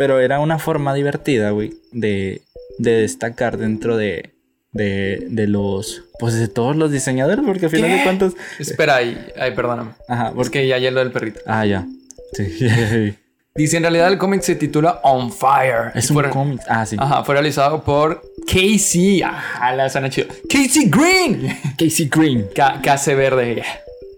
Pero 0.00 0.18
era 0.18 0.40
una 0.40 0.58
forma 0.58 0.94
divertida, 0.94 1.50
güey, 1.50 1.74
de, 1.92 2.40
de 2.78 2.92
destacar 3.02 3.58
dentro 3.58 3.98
de, 3.98 4.30
de, 4.72 5.26
de 5.28 5.46
los, 5.46 6.04
pues 6.18 6.32
de 6.36 6.48
todos 6.48 6.74
los 6.74 6.90
diseñadores, 6.90 7.44
porque 7.44 7.66
al 7.66 7.70
final 7.70 7.90
de 7.90 8.02
cuentas, 8.02 8.32
Espera, 8.58 8.96
ahí, 8.96 9.14
ay, 9.38 9.50
perdóname. 9.50 9.90
ajá, 10.08 10.28
porque, 10.28 10.36
Porque 10.36 10.68
ya 10.68 10.76
hay 10.76 10.90
lo 10.90 11.00
del 11.00 11.12
perrito. 11.12 11.40
ah, 11.44 11.66
ya, 11.66 11.86
sí, 12.32 12.44
Dice, 13.54 13.76
en 13.76 13.82
realidad 13.82 14.08
el 14.08 14.16
cómic 14.16 14.40
se 14.40 14.54
titula 14.54 15.00
On 15.02 15.30
Fire. 15.30 15.92
es 15.94 16.10
un 16.10 16.22
cómic, 16.30 16.62
ah, 16.66 16.86
sí, 16.86 16.96
Ajá, 16.98 17.22
fue 17.22 17.34
realizado 17.34 17.84
por 17.84 18.22
Casey. 18.46 19.20
Ajá, 19.20 19.74
la 19.76 19.90
suena 19.90 20.08
chido. 20.08 20.28
Casey 20.48 20.88
Green. 20.88 21.58
Casey 21.76 22.08
Green, 22.10 22.46
KC 22.54 23.14
Verde. 23.14 23.62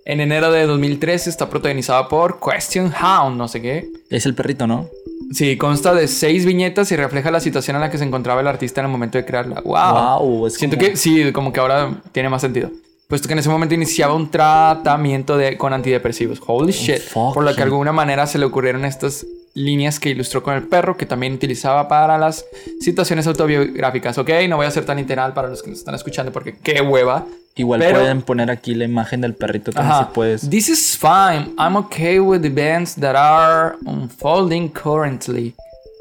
En 0.05 0.21
enero 0.21 0.53
de 0.53 0.65
2013 0.65 1.29
está 1.29 1.51
protagonizada 1.51 2.09
por 2.09 2.39
Question 2.41 2.93
Hound, 3.03 3.37
no 3.37 3.49
sé 3.49 3.61
qué. 3.61 3.89
es 4.11 4.27
el 4.27 4.37
perrito, 4.37 4.69
¿no? 4.69 4.89
Sí, 5.33 5.57
consta 5.57 5.95
de 5.95 6.09
seis 6.09 6.45
viñetas 6.45 6.91
y 6.93 6.97
refleja 6.97 7.31
la 7.31 7.41
situación 7.41 7.77
en 7.77 7.83
la 7.83 7.91
que 7.91 7.99
se 7.99 8.05
encontraba 8.05 8.41
el 8.41 8.47
artista 8.49 8.81
en 8.81 8.87
el 8.87 8.93
momento 8.93 9.19
de 9.19 9.25
crearla. 9.25 9.61
¡Wow! 9.65 10.19
Wow, 10.21 10.47
es 10.47 10.55
Siento 10.55 10.77
como- 10.77 10.89
que 10.91 10.97
sí, 10.97 11.33
como 11.33 11.53
que 11.53 11.61
ahora 11.61 12.01
tiene 12.13 12.29
más 12.29 12.43
sentido. 12.43 12.71
Puesto 13.09 13.29
que 13.29 13.35
en 13.35 13.41
ese 13.41 13.49
momento 13.51 13.75
iniciaba 13.75 14.15
un 14.15 14.31
tratamiento 14.31 15.37
de, 15.37 15.57
con 15.59 15.73
antidepresivos. 15.73 16.41
Holy 16.47 16.73
shit. 16.73 17.01
fuck 17.01 17.35
Por 17.35 17.45
lo 17.45 17.51
que 17.51 17.57
de 17.59 17.63
alguna 17.65 17.93
manera 17.93 18.27
se 18.27 18.39
le 18.39 18.47
ocurrieron 18.47 18.85
estas 18.87 19.27
líneas 19.55 20.01
que 20.01 20.09
ilustró 20.09 20.43
con 20.43 20.55
el 20.55 20.63
perro, 20.63 20.97
que 20.97 21.05
también 21.05 21.35
utilizaba 21.35 21.87
para 21.89 22.17
las 22.17 22.47
situaciones 22.81 23.27
autobiográficas. 23.27 24.17
Ok, 24.17 24.31
no 24.49 24.57
voy 24.57 24.65
a 24.67 24.71
ser 24.71 24.87
tan 24.87 24.97
literal 24.97 25.35
para 25.35 25.49
los 25.49 25.63
que 25.63 25.69
nos 25.71 25.81
están 25.81 25.95
escuchando 25.95 26.33
porque 26.33 26.55
qué 26.63 26.81
hueva. 26.81 27.27
Igual 27.55 27.81
Pero- 27.81 27.99
pueden 28.01 28.23
poner 28.23 28.51
aquí 28.51 28.75
la 28.75 28.85
imagen 28.85 29.21
del 29.21 29.35
perrito 29.35 29.73
también 29.73 29.93
Ajá. 29.95 30.05
si 30.09 30.15
puedes. 30.15 30.49
This 30.49 30.69
is 30.69 30.97
fine. 30.99 31.53
I'm 31.59 31.77
okay 31.77 32.19
with 32.19 32.41
the 32.41 32.49
events 32.49 32.95
that 32.97 33.15
are 33.15 33.77
unfolding 33.85 34.69
currently. 34.71 35.55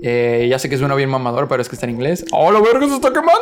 Eh, 0.04 0.48
ya 0.50 0.58
sé 0.58 0.70
que 0.70 0.78
suena 0.78 0.96
bien 0.96 1.10
mamador, 1.10 1.48
pero 1.48 1.62
es 1.62 1.68
que 1.70 1.76
está 1.76 1.86
en 1.86 1.92
inglés. 1.92 2.26
¡Oh, 2.32 2.52
la 2.52 2.60
verga 2.62 2.88
se 2.88 2.96
está 2.96 3.10
quemando! 3.12 3.34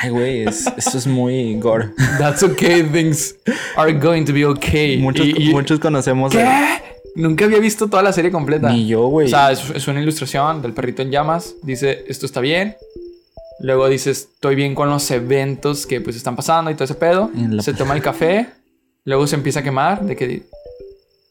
Ay, 0.00 0.10
güey, 0.10 0.44
es- 0.46 0.66
esto 0.76 0.96
es 0.98 1.06
muy 1.06 1.58
gore. 1.60 1.90
That's 2.18 2.42
okay, 2.42 2.82
things 2.84 3.34
are 3.76 3.92
going 3.92 4.24
to 4.24 4.32
be 4.32 4.44
okay. 4.46 4.96
Muchos, 4.98 5.26
Y- 5.26 5.34
y- 5.50 5.52
muchos 5.52 5.80
conocemos. 5.80 6.32
¿Qué? 6.32 6.40
el- 6.42 7.22
Nunca 7.22 7.46
había 7.46 7.58
visto 7.58 7.88
toda 7.88 8.02
la 8.02 8.12
serie 8.12 8.30
completa. 8.30 8.70
Ni 8.70 8.86
yo, 8.86 9.08
güey. 9.08 9.26
O 9.26 9.30
sea, 9.30 9.50
es, 9.50 9.68
es 9.74 9.88
una 9.88 10.00
ilustración 10.00 10.62
del 10.62 10.72
perrito 10.72 11.02
en 11.02 11.10
llamas. 11.10 11.54
Dice, 11.62 12.04
esto 12.06 12.26
está 12.26 12.40
bien. 12.40 12.76
Luego 13.60 13.88
dice, 13.88 14.10
estoy 14.10 14.54
bien 14.54 14.74
con 14.74 14.88
los 14.88 15.10
eventos 15.10 15.86
que 15.86 16.00
pues 16.00 16.14
están 16.16 16.36
pasando 16.36 16.70
y 16.70 16.74
todo 16.74 16.84
ese 16.84 16.94
pedo. 16.94 17.30
La- 17.34 17.62
Se 17.62 17.74
toma 17.74 17.94
el 17.94 18.02
café. 18.02 18.48
Luego 19.04 19.26
se 19.26 19.36
empieza 19.36 19.60
a 19.60 19.62
quemar. 19.62 20.02
De 20.04 20.14
que... 20.16 20.42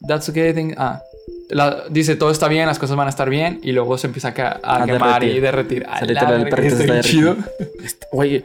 That's 0.07 0.27
okay. 0.29 0.53
thing- 0.53 0.75
Ah. 0.77 1.01
La- 1.49 1.85
dice, 1.89 2.15
todo 2.17 2.29
está 2.31 2.49
bien, 2.49 2.65
las 2.67 2.77
cosas 2.79 2.97
van 2.97 3.07
a 3.07 3.09
estar 3.09 3.29
bien. 3.29 3.59
Y 3.63 3.71
luego 3.71 3.97
se 3.97 4.07
empieza 4.07 4.33
a, 4.37 4.59
a 4.61 4.83
A 4.83 4.85
quemar 4.85 5.21
derretir. 5.21 5.37
y 5.37 5.39
derretir. 5.39 5.85
A 5.87 6.05
la 6.05 6.49
perrito 6.49 6.75
se 6.75 6.83
está 6.83 6.99
chido. 7.01 7.37
Este- 7.83 8.07
Güey, 8.11 8.43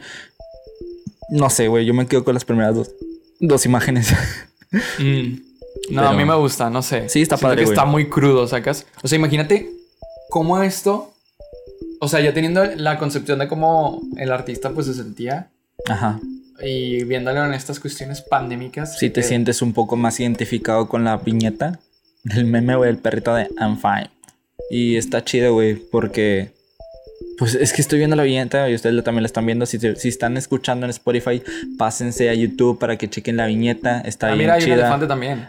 no 1.29 1.49
sé, 1.49 1.67
güey, 1.67 1.85
yo 1.85 1.93
me 1.93 2.05
quedo 2.07 2.23
con 2.23 2.33
las 2.33 2.45
primeras 2.45 2.75
dos, 2.75 2.91
dos 3.39 3.65
imágenes. 3.65 4.13
Mm. 4.99 5.33
No, 5.89 6.01
Pero- 6.01 6.07
a 6.09 6.13
mí 6.13 6.23
me 6.25 6.35
gusta, 6.35 6.69
no 6.69 6.81
sé. 6.81 7.09
Sí, 7.09 7.21
está 7.21 7.35
Siento 7.37 7.41
padre, 7.49 7.57
que 7.59 7.65
güey. 7.65 7.73
está 7.77 7.85
muy 7.85 8.09
crudo, 8.09 8.47
¿sacas? 8.47 8.85
O 9.03 9.07
sea, 9.07 9.17
imagínate 9.17 9.69
cómo 10.29 10.61
esto... 10.63 11.12
O 12.03 12.07
sea, 12.09 12.19
ya 12.19 12.33
teniendo 12.33 12.65
la 12.75 12.97
concepción 12.97 13.39
de 13.39 13.47
cómo 13.47 14.01
el 14.17 14.31
artista 14.31 14.71
pues 14.71 14.87
se 14.87 14.93
sentía 14.93 15.47
Ajá. 15.87 16.19
y 16.61 17.03
viéndolo 17.05 17.45
en 17.45 17.53
estas 17.53 17.79
cuestiones 17.79 18.21
pandémicas. 18.21 18.97
Si 18.99 19.09
te 19.09 19.21
que- 19.21 19.27
sientes 19.27 19.61
un 19.61 19.71
poco 19.73 19.95
más 19.95 20.19
identificado 20.19 20.89
con 20.89 21.05
la 21.05 21.15
viñeta 21.17 21.79
del 22.25 22.43
meme, 22.45 22.75
güey, 22.75 22.89
el 22.89 22.97
perrito 22.97 23.33
de 23.33 23.47
I'm 23.59 23.77
fine. 23.79 24.09
Y 24.69 24.97
está 24.97 25.23
chido, 25.23 25.53
güey, 25.53 25.75
porque. 25.75 26.51
Pues 27.37 27.55
es 27.55 27.73
que 27.73 27.81
estoy 27.81 27.97
viendo 27.99 28.15
la 28.15 28.23
viñeta 28.23 28.69
y 28.69 28.75
ustedes 28.75 29.03
también 29.03 29.23
la 29.23 29.27
están 29.27 29.45
viendo. 29.45 29.65
Si, 29.65 29.79
si 29.79 30.07
están 30.09 30.35
escuchando 30.37 30.85
en 30.85 30.89
Spotify, 30.91 31.41
pásense 31.77 32.29
a 32.29 32.33
YouTube 32.33 32.77
para 32.79 32.97
que 32.97 33.09
chequen 33.09 33.37
la 33.37 33.45
viñeta. 33.47 34.01
Está 34.01 34.27
Ah, 34.27 34.29
bien 34.31 34.39
mira, 34.39 34.53
hay 34.55 34.59
un 34.61 34.65
chida. 34.65 34.75
elefante 34.75 35.07
también. 35.07 35.47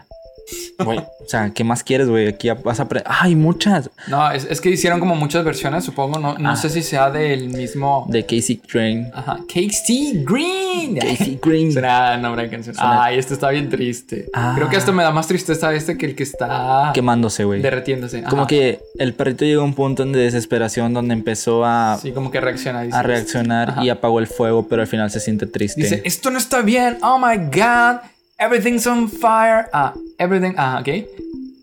Güey, 0.79 0.99
o 0.99 1.29
sea, 1.29 1.51
¿qué 1.51 1.65
más 1.65 1.83
quieres, 1.83 2.09
güey? 2.09 2.29
Aquí 2.29 2.49
vas 2.51 2.79
a. 2.81 2.89
¡Ay, 3.07 3.35
muchas! 3.35 3.91
No, 4.09 4.31
es, 4.31 4.45
es 4.45 4.61
que 4.61 4.69
hicieron 4.71 5.01
como 5.01 5.15
muchas 5.15 5.45
versiones, 5.45 5.85
supongo. 5.85 6.19
No, 6.19 6.37
no 6.37 6.51
Ah. 6.51 6.57
sé 6.57 6.69
si 6.69 6.83
sea 6.83 7.11
del 7.11 7.49
mismo... 7.49 8.05
De 8.09 8.25
Casey 8.25 8.57
Crane. 8.59 9.11
Ajá. 9.15 9.39
Casey 9.49 10.23
Green. 10.25 10.97
Casey 10.99 11.39
Green. 11.43 11.73
Será 11.73 12.17
nombre 12.19 12.43
de 12.43 12.51
canción. 12.51 12.75
Suena- 12.75 13.05
Ay, 13.05 13.19
este 13.19 13.35
está 13.35 13.51
bien 13.51 13.69
triste. 13.71 14.29
Ah. 14.35 14.53
Creo 14.57 14.69
que 14.69 14.77
esto 14.77 14.93
me 14.93 15.03
da 15.03 15.11
más 15.13 15.27
tristeza 15.29 15.73
este 15.75 15.97
que 15.97 16.07
el 16.07 16.15
que 16.15 16.25
está 16.25 16.91
Quemándose, 16.93 17.45
güey. 17.45 17.63
derretiéndose. 17.63 18.23
Como 18.25 18.43
Ajá. 18.43 18.49
que 18.49 18.81
el 18.99 19.15
perrito 19.15 19.45
llegó 19.45 19.63
a 19.63 19.65
un 19.65 19.75
punto 19.75 20.05
de 20.05 20.19
desesperación 20.19 20.93
donde 20.93 21.15
empezó 21.15 21.65
a, 21.65 21.99
Sí, 22.03 22.13
como 22.13 22.31
que 22.31 22.41
reacciona. 22.41 22.83
dice, 22.83 22.97
a 22.97 23.03
reaccionar 23.03 23.71
Ajá. 23.71 23.85
y 23.85 23.89
apagó 23.91 24.19
el 24.19 24.27
fuego, 24.27 24.67
pero 24.69 24.83
al 24.83 24.89
final 24.89 25.11
se 25.11 25.21
siente 25.21 25.47
triste. 25.47 25.81
Dice, 25.83 26.03
esto 26.05 26.31
no 26.31 26.39
está 26.39 26.61
bien. 26.63 26.99
Oh 27.03 27.19
my 27.19 27.37
god. 27.47 28.01
Everything's 28.45 28.87
on 28.87 29.09
fire. 29.09 29.69
Ah, 29.73 29.95
everything. 30.19 30.55
Ah, 30.59 30.81
ok. 30.81 31.07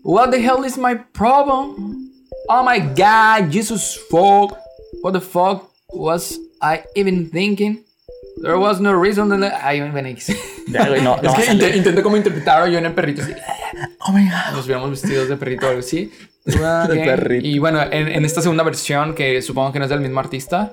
What 0.02 0.32
the 0.32 0.40
hell 0.42 0.64
is 0.64 0.76
my 0.76 0.96
problem? 1.14 2.10
Oh 2.50 2.62
my 2.64 2.80
god, 2.80 3.50
Jesus 3.52 3.96
fuck. 4.10 4.58
What 5.02 5.12
the 5.12 5.20
fuck 5.20 5.70
was 5.94 6.38
I 6.60 6.82
even 6.96 7.30
thinking? 7.30 7.84
There 8.42 8.58
was 8.58 8.80
no 8.80 8.92
reason 8.92 9.28
to 9.28 9.36
let... 9.36 9.52
Ay, 9.62 9.78
ven 9.80 10.06
aquí. 10.06 10.34
Ya, 10.66 10.88
güey, 10.88 11.02
no, 11.02 11.16
no 11.22 11.30
es 11.36 11.46
que 11.46 11.54
leer. 11.54 11.76
intento 11.76 12.02
como 12.02 12.16
interpretar 12.16 12.68
yo 12.68 12.78
en 12.78 12.86
el 12.86 12.94
perrito 12.94 13.22
así. 13.22 13.32
Oh 14.08 14.12
my 14.12 14.24
god. 14.24 14.56
Nos 14.56 14.64
hubiéramos 14.66 14.90
vestidos 14.90 15.28
de 15.28 15.36
perrito 15.36 15.66
o 15.66 15.68
algo 15.68 15.80
así. 15.80 16.10
De 16.44 16.56
Ok. 16.56 17.04
perrito. 17.04 17.46
Y 17.46 17.60
bueno, 17.60 17.80
en, 17.80 18.08
en 18.08 18.24
esta 18.24 18.42
segunda 18.42 18.64
versión, 18.64 19.14
que 19.14 19.40
supongo 19.40 19.70
que 19.72 19.78
no 19.78 19.84
es 19.84 19.90
del 19.90 20.00
mismo 20.00 20.18
artista, 20.18 20.72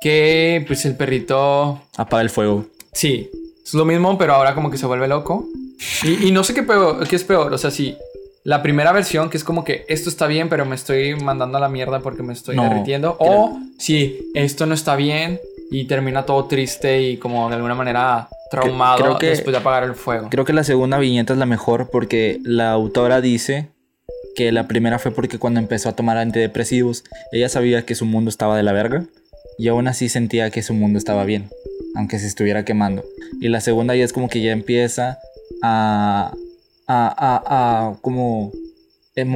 que 0.00 0.62
pues 0.68 0.84
el 0.84 0.94
perrito 0.96 1.82
Apaga 1.96 2.22
el 2.22 2.30
fuego. 2.30 2.66
Sí, 2.92 3.28
es 3.64 3.74
lo 3.74 3.84
mismo, 3.84 4.16
pero 4.18 4.34
ahora 4.34 4.54
como 4.54 4.70
que 4.70 4.76
se 4.78 4.86
vuelve 4.86 5.08
loco. 5.08 5.46
Y, 6.04 6.28
y 6.28 6.32
no 6.32 6.44
sé 6.44 6.54
qué, 6.54 6.62
peor, 6.62 7.06
qué 7.08 7.16
es 7.16 7.24
peor. 7.24 7.52
O 7.52 7.58
sea, 7.58 7.70
si 7.70 7.96
la 8.44 8.62
primera 8.62 8.92
versión, 8.92 9.30
que 9.30 9.36
es 9.36 9.44
como 9.44 9.64
que 9.64 9.84
esto 9.88 10.08
está 10.08 10.26
bien, 10.26 10.48
pero 10.48 10.64
me 10.64 10.74
estoy 10.74 11.14
mandando 11.16 11.58
a 11.58 11.60
la 11.60 11.68
mierda 11.68 12.00
porque 12.00 12.22
me 12.22 12.32
estoy 12.32 12.56
No, 12.56 12.64
derritiendo. 12.64 13.16
O 13.18 13.58
si 13.78 14.30
esto 14.34 14.66
no 14.66 14.74
está 14.74 14.96
bien 14.96 15.40
y 15.70 15.84
termina 15.86 16.24
todo 16.26 16.44
triste 16.46 17.00
y 17.02 17.16
como 17.16 17.48
de 17.48 17.54
alguna 17.56 17.74
manera 17.74 18.28
traumado 18.50 18.98
creo 18.98 19.18
que- 19.18 19.26
después 19.28 19.52
de 19.52 19.58
apagar 19.58 19.84
el 19.84 19.94
fuego. 19.94 20.28
Creo 20.30 20.44
que 20.44 20.52
la 20.52 20.64
segunda 20.64 20.98
viñeta 20.98 21.32
es 21.32 21.38
la 21.38 21.46
mejor 21.46 21.88
porque 21.90 22.38
la 22.44 22.72
autora 22.72 23.20
dice 23.20 23.68
que 24.36 24.50
la 24.52 24.66
primera 24.68 24.98
fue 24.98 25.10
porque 25.10 25.38
cuando 25.38 25.60
empezó 25.60 25.88
a 25.88 25.96
tomar 25.96 26.16
antidepresivos, 26.18 27.04
ella 27.32 27.48
sabía 27.48 27.84
que 27.86 27.94
su 27.94 28.04
mundo 28.06 28.28
estaba 28.28 28.56
de 28.56 28.62
la 28.62 28.72
verga 28.72 29.04
y 29.58 29.68
aún 29.68 29.88
así 29.88 30.08
sentía 30.08 30.50
que 30.50 30.62
su 30.62 30.74
mundo 30.74 30.98
estaba 30.98 31.24
bien, 31.24 31.48
aunque 31.94 32.18
se 32.18 32.26
estuviera 32.26 32.64
quemando. 32.64 33.04
Y 33.40 33.48
la 33.48 33.60
segunda 33.60 33.94
ya 33.96 34.04
es 34.04 34.12
como 34.12 34.28
que 34.28 34.40
ya 34.42 34.52
empieza 34.52 35.18
a, 35.62 36.32
a, 36.86 37.14
a, 37.16 37.88
a 37.88 37.94
como 38.00 38.52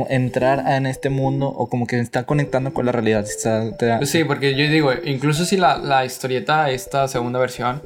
entrar 0.08 0.64
en 0.74 0.86
este 0.86 1.10
mundo 1.10 1.46
o 1.48 1.68
como 1.68 1.86
que 1.86 1.98
está 2.00 2.24
conectando 2.24 2.72
con 2.72 2.86
la 2.86 2.92
realidad. 2.92 3.24
Está- 3.24 3.76
te 3.76 3.86
da- 3.86 4.04
sí, 4.06 4.24
porque 4.24 4.54
yo 4.56 4.68
digo, 4.70 4.90
incluso 5.04 5.44
si 5.44 5.56
la, 5.56 5.76
la 5.78 6.04
historieta, 6.04 6.70
esta 6.70 7.06
segunda 7.08 7.38
versión, 7.38 7.82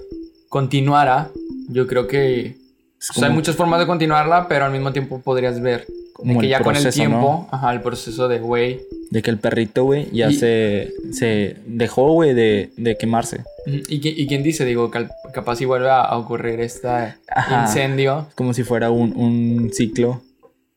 continuara, 0.49 1.31
yo 1.69 1.87
creo 1.87 2.07
que 2.07 2.57
es 3.01 3.11
o 3.11 3.15
sea, 3.15 3.29
hay 3.29 3.35
muchas 3.35 3.57
formas 3.57 3.81
de 3.81 3.87
continuarla, 3.87 4.47
pero 4.49 4.65
al 4.67 4.73
mismo 4.73 4.93
tiempo 4.93 5.21
podrías 5.21 5.61
ver 5.61 5.87
de 6.23 6.29
Como 6.29 6.41
que 6.41 6.47
el 6.47 6.51
ya 6.51 6.59
con 6.61 6.77
el 6.77 6.83
proceso, 6.83 6.97
tiempo, 6.97 7.19
¿no? 7.19 7.49
ajá, 7.51 7.73
el 7.73 7.81
proceso 7.81 8.29
de, 8.29 8.39
güey, 8.39 8.81
de 9.11 9.23
que 9.23 9.31
el 9.31 9.39
perrito, 9.39 9.85
güey, 9.85 10.09
ya 10.13 10.31
Y- 10.31 10.35
se, 10.35 10.93
se 11.13 11.57
dejó, 11.67 12.13
güey, 12.13 12.35
de, 12.35 12.71
de 12.77 12.97
quemarse. 12.97 13.41
¿Y, 13.67 13.83
y 14.23 14.27
quién 14.27 14.43
dice? 14.43 14.65
Digo, 14.65 14.91
capaz 15.35 15.57
si 15.57 15.65
vuelve 15.65 15.91
a, 15.91 16.17
ocurrir 16.17 16.61
este 16.61 16.89
Ajá. 16.89 17.63
incendio. 17.67 18.27
Es 18.29 18.35
como 18.35 18.55
si 18.55 18.63
fuera 18.63 18.91
un, 18.91 19.13
un 19.17 19.71
ciclo. 19.73 20.23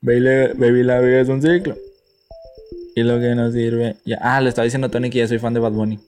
Baby, 0.02 0.54
baby 0.56 0.84
la 0.84 1.00
vida 1.00 1.22
es 1.22 1.30
un 1.30 1.42
ciclo. 1.42 1.76
Y 2.96 3.04
lo 3.04 3.20
que 3.20 3.34
nos 3.36 3.54
sirve. 3.54 3.96
Ya. 4.06 4.18
Ah, 4.22 4.42
le 4.42 4.50
estaba 4.50 4.64
diciendo 4.66 4.88
a 4.88 4.92
Tony 4.92 5.10
que 5.10 5.20
ya 5.20 5.28
soy 5.28 5.40
fan 5.40 5.54
de 5.54 5.60
Bad 5.60 5.72
Bunny. 5.72 6.00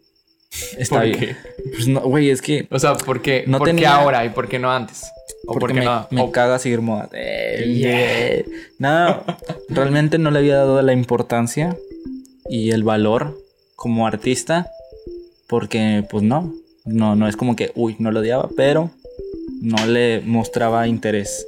Está 0.77 0.97
¿Por 0.97 1.05
bien. 1.05 1.19
qué? 1.19 1.35
Pues 1.73 1.87
no, 1.87 2.01
güey, 2.01 2.29
es 2.29 2.41
que. 2.41 2.67
O 2.71 2.79
sea, 2.79 2.95
¿por 2.95 3.21
qué, 3.21 3.43
No 3.47 3.57
¿por 3.57 3.67
qué 3.67 3.73
tenía- 3.73 3.95
ahora 3.95 4.23
y 4.25 4.29
por 4.29 4.47
qué 4.47 4.59
no 4.59 4.71
antes? 4.71 5.03
¿O 5.47 5.53
por 5.53 5.59
Porque 5.61 5.73
me, 5.75 5.85
no? 5.85 6.07
me 6.11 6.21
o- 6.21 6.31
caga 6.31 6.59
seguir 6.59 6.81
moda. 6.81 7.09
Eh, 7.13 8.43
yeah. 8.47 8.55
No, 8.79 9.23
realmente 9.69 10.17
no 10.17 10.31
le 10.31 10.39
había 10.39 10.55
dado 10.57 10.81
la 10.81 10.93
importancia 10.93 11.75
y 12.49 12.71
el 12.71 12.83
valor 12.83 13.37
como 13.75 14.07
artista. 14.07 14.67
Porque, 15.47 16.03
pues 16.09 16.23
no. 16.23 16.53
No, 16.85 17.15
no 17.15 17.27
es 17.27 17.35
como 17.35 17.55
que, 17.55 17.71
uy, 17.75 17.95
no 17.99 18.11
lo 18.11 18.19
odiaba, 18.19 18.49
pero 18.55 18.89
no 19.61 19.85
le 19.85 20.21
mostraba 20.21 20.87
interés. 20.87 21.45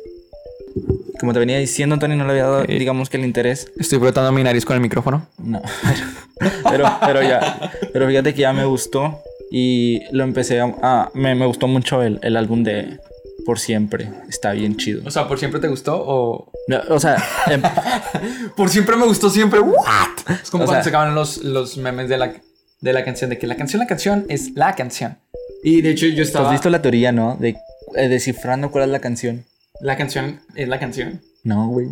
Como 1.20 1.34
te 1.34 1.40
venía 1.40 1.58
diciendo, 1.58 1.94
Antonio, 1.94 2.16
no 2.18 2.26
le 2.26 2.32
había 2.32 2.44
dado, 2.44 2.62
Ok. 2.62 2.68
digamos 2.70 3.10
que 3.10 3.18
el 3.18 3.26
interés. 3.26 3.72
Estoy 3.80 3.98
frotando 4.00 4.32
mi 4.32 4.44
nariz 4.44 4.66
con 4.66 4.76
el 4.76 4.82
micrófono. 4.82 5.28
No, 5.40 5.62
pero, 6.70 6.86
pero 7.06 7.24
ya, 7.24 7.72
pero 7.92 8.08
fíjate 8.08 8.34
que 8.36 8.42
ya 8.42 8.54
me 8.54 8.66
gustó 8.66 9.20
y 9.52 10.02
lo 10.12 10.24
empecé 10.24 10.60
a, 10.62 11.10
me 11.16 11.46
gustó 11.46 11.68
mucho 11.68 12.04
el, 12.04 12.20
el 12.22 12.38
álbum 12.38 12.64
de 12.64 13.00
Por 13.48 13.60
Siempre, 13.60 14.12
está 14.28 14.52
bien 14.52 14.76
chido. 14.76 15.04
O 15.06 15.10
sea, 15.10 15.26
¿por 15.26 15.40
siempre 15.40 15.62
te 15.62 15.70
gustó 15.70 15.96
o...? 16.06 16.52
No, 16.68 16.82
O 16.90 17.00
sea, 17.00 17.16
em- 17.48 17.62
Por 18.58 18.68
siempre 18.70 18.98
me 18.98 19.06
gustó 19.06 19.30
siempre. 19.30 19.62
¿What? 19.62 20.34
Es 20.44 20.52
como 20.52 20.66
O 20.66 20.68
cuando 20.68 20.74
sea- 20.74 20.84
se 20.84 20.90
acaban 20.90 21.16
los, 21.16 21.38
los 21.38 21.78
memes 21.78 22.10
de 22.10 22.18
la, 22.18 22.34
de 22.82 22.92
la 22.94 23.06
canción, 23.06 23.30
de 23.30 23.38
que 23.40 23.48
la 23.48 23.56
canción, 23.56 23.80
la 23.80 23.88
canción 23.88 24.26
es 24.28 24.52
la 24.56 24.76
canción. 24.76 25.18
Y 25.64 25.82
de 25.82 25.92
hecho 25.92 26.08
yo 26.08 26.16
¿tú 26.16 26.22
has 26.24 26.28
estaba... 26.28 26.52
visto 26.52 26.70
la 26.70 26.82
teoría, 26.82 27.14
no? 27.14 27.38
De 27.40 27.56
eh, 27.96 28.10
descifrando 28.10 28.70
cuál 28.70 28.84
es 28.84 28.90
la 28.90 29.00
canción. 29.00 29.46
La 29.82 29.96
canción 29.98 30.40
es 30.56 30.68
la 30.68 30.80
canción. 30.80 31.22
No, 31.44 31.70
güey. 31.70 31.88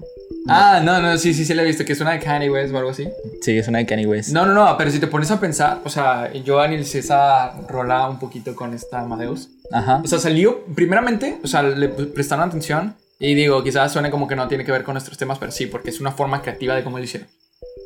Ah, 0.47 0.81
no, 0.83 1.01
no, 1.01 1.17
sí, 1.17 1.33
sí, 1.33 1.45
sí 1.45 1.53
la 1.53 1.61
he 1.63 1.65
visto, 1.65 1.85
que 1.85 1.93
es 1.93 2.01
una 2.01 2.11
de 2.11 2.19
Kanye 2.19 2.49
West 2.49 2.73
o 2.73 2.77
algo 2.77 2.89
así. 2.89 3.07
Sí, 3.41 3.57
es 3.57 3.67
una 3.67 3.77
de 3.79 3.85
Kanye 3.85 4.05
West. 4.07 4.29
No, 4.31 4.45
no, 4.45 4.53
no, 4.53 4.75
pero 4.77 4.91
si 4.91 4.99
te 4.99 5.07
pones 5.07 5.31
a 5.31 5.39
pensar, 5.39 5.81
o 5.85 5.89
sea, 5.89 6.31
yo 6.33 6.59
analicé 6.59 6.99
esa 6.99 7.51
rola 7.69 8.09
un 8.09 8.19
poquito 8.19 8.55
con 8.55 8.73
esta 8.73 9.01
Amadeus. 9.01 9.49
Ajá. 9.71 10.01
O 10.03 10.07
sea, 10.07 10.19
salió, 10.19 10.65
primeramente, 10.75 11.39
o 11.43 11.47
sea, 11.47 11.63
le 11.63 11.87
prestaron 11.89 12.47
atención 12.47 12.95
y 13.19 13.33
digo, 13.33 13.63
quizás 13.63 13.91
suene 13.93 14.11
como 14.11 14.27
que 14.27 14.35
no 14.35 14.47
tiene 14.47 14.65
que 14.65 14.71
ver 14.71 14.83
con 14.83 14.93
nuestros 14.95 15.17
temas, 15.17 15.37
pero 15.39 15.51
sí, 15.51 15.67
porque 15.67 15.89
es 15.89 15.99
una 16.01 16.11
forma 16.11 16.41
creativa 16.41 16.75
de 16.75 16.83
cómo 16.83 16.97
lo 16.97 17.03
hicieron. 17.03 17.29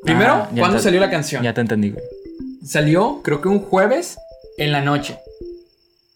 Primero, 0.03 0.34
Ah, 0.34 0.50
¿cuándo 0.58 0.77
te- 0.77 0.84
salió 0.84 1.00
la 1.00 1.10
canción? 1.10 1.44
Ya 1.44 1.53
te 1.53 1.62
entendí, 1.62 1.91
güey. 1.91 2.03
Salió, 2.65 3.22
creo 3.24 3.41
que 3.41 3.48
un 3.48 3.60
jueves 3.60 4.18
en 4.58 4.72
la 4.72 4.82
noche. 4.82 5.18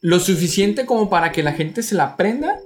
Lo 0.02 0.20
suficiente 0.20 0.86
como 0.86 1.10
para 1.10 1.32
que 1.32 1.44
la 1.44 1.54
gente 1.54 1.84
se 1.84 1.96
la 1.96 2.04
aprenda 2.06 2.58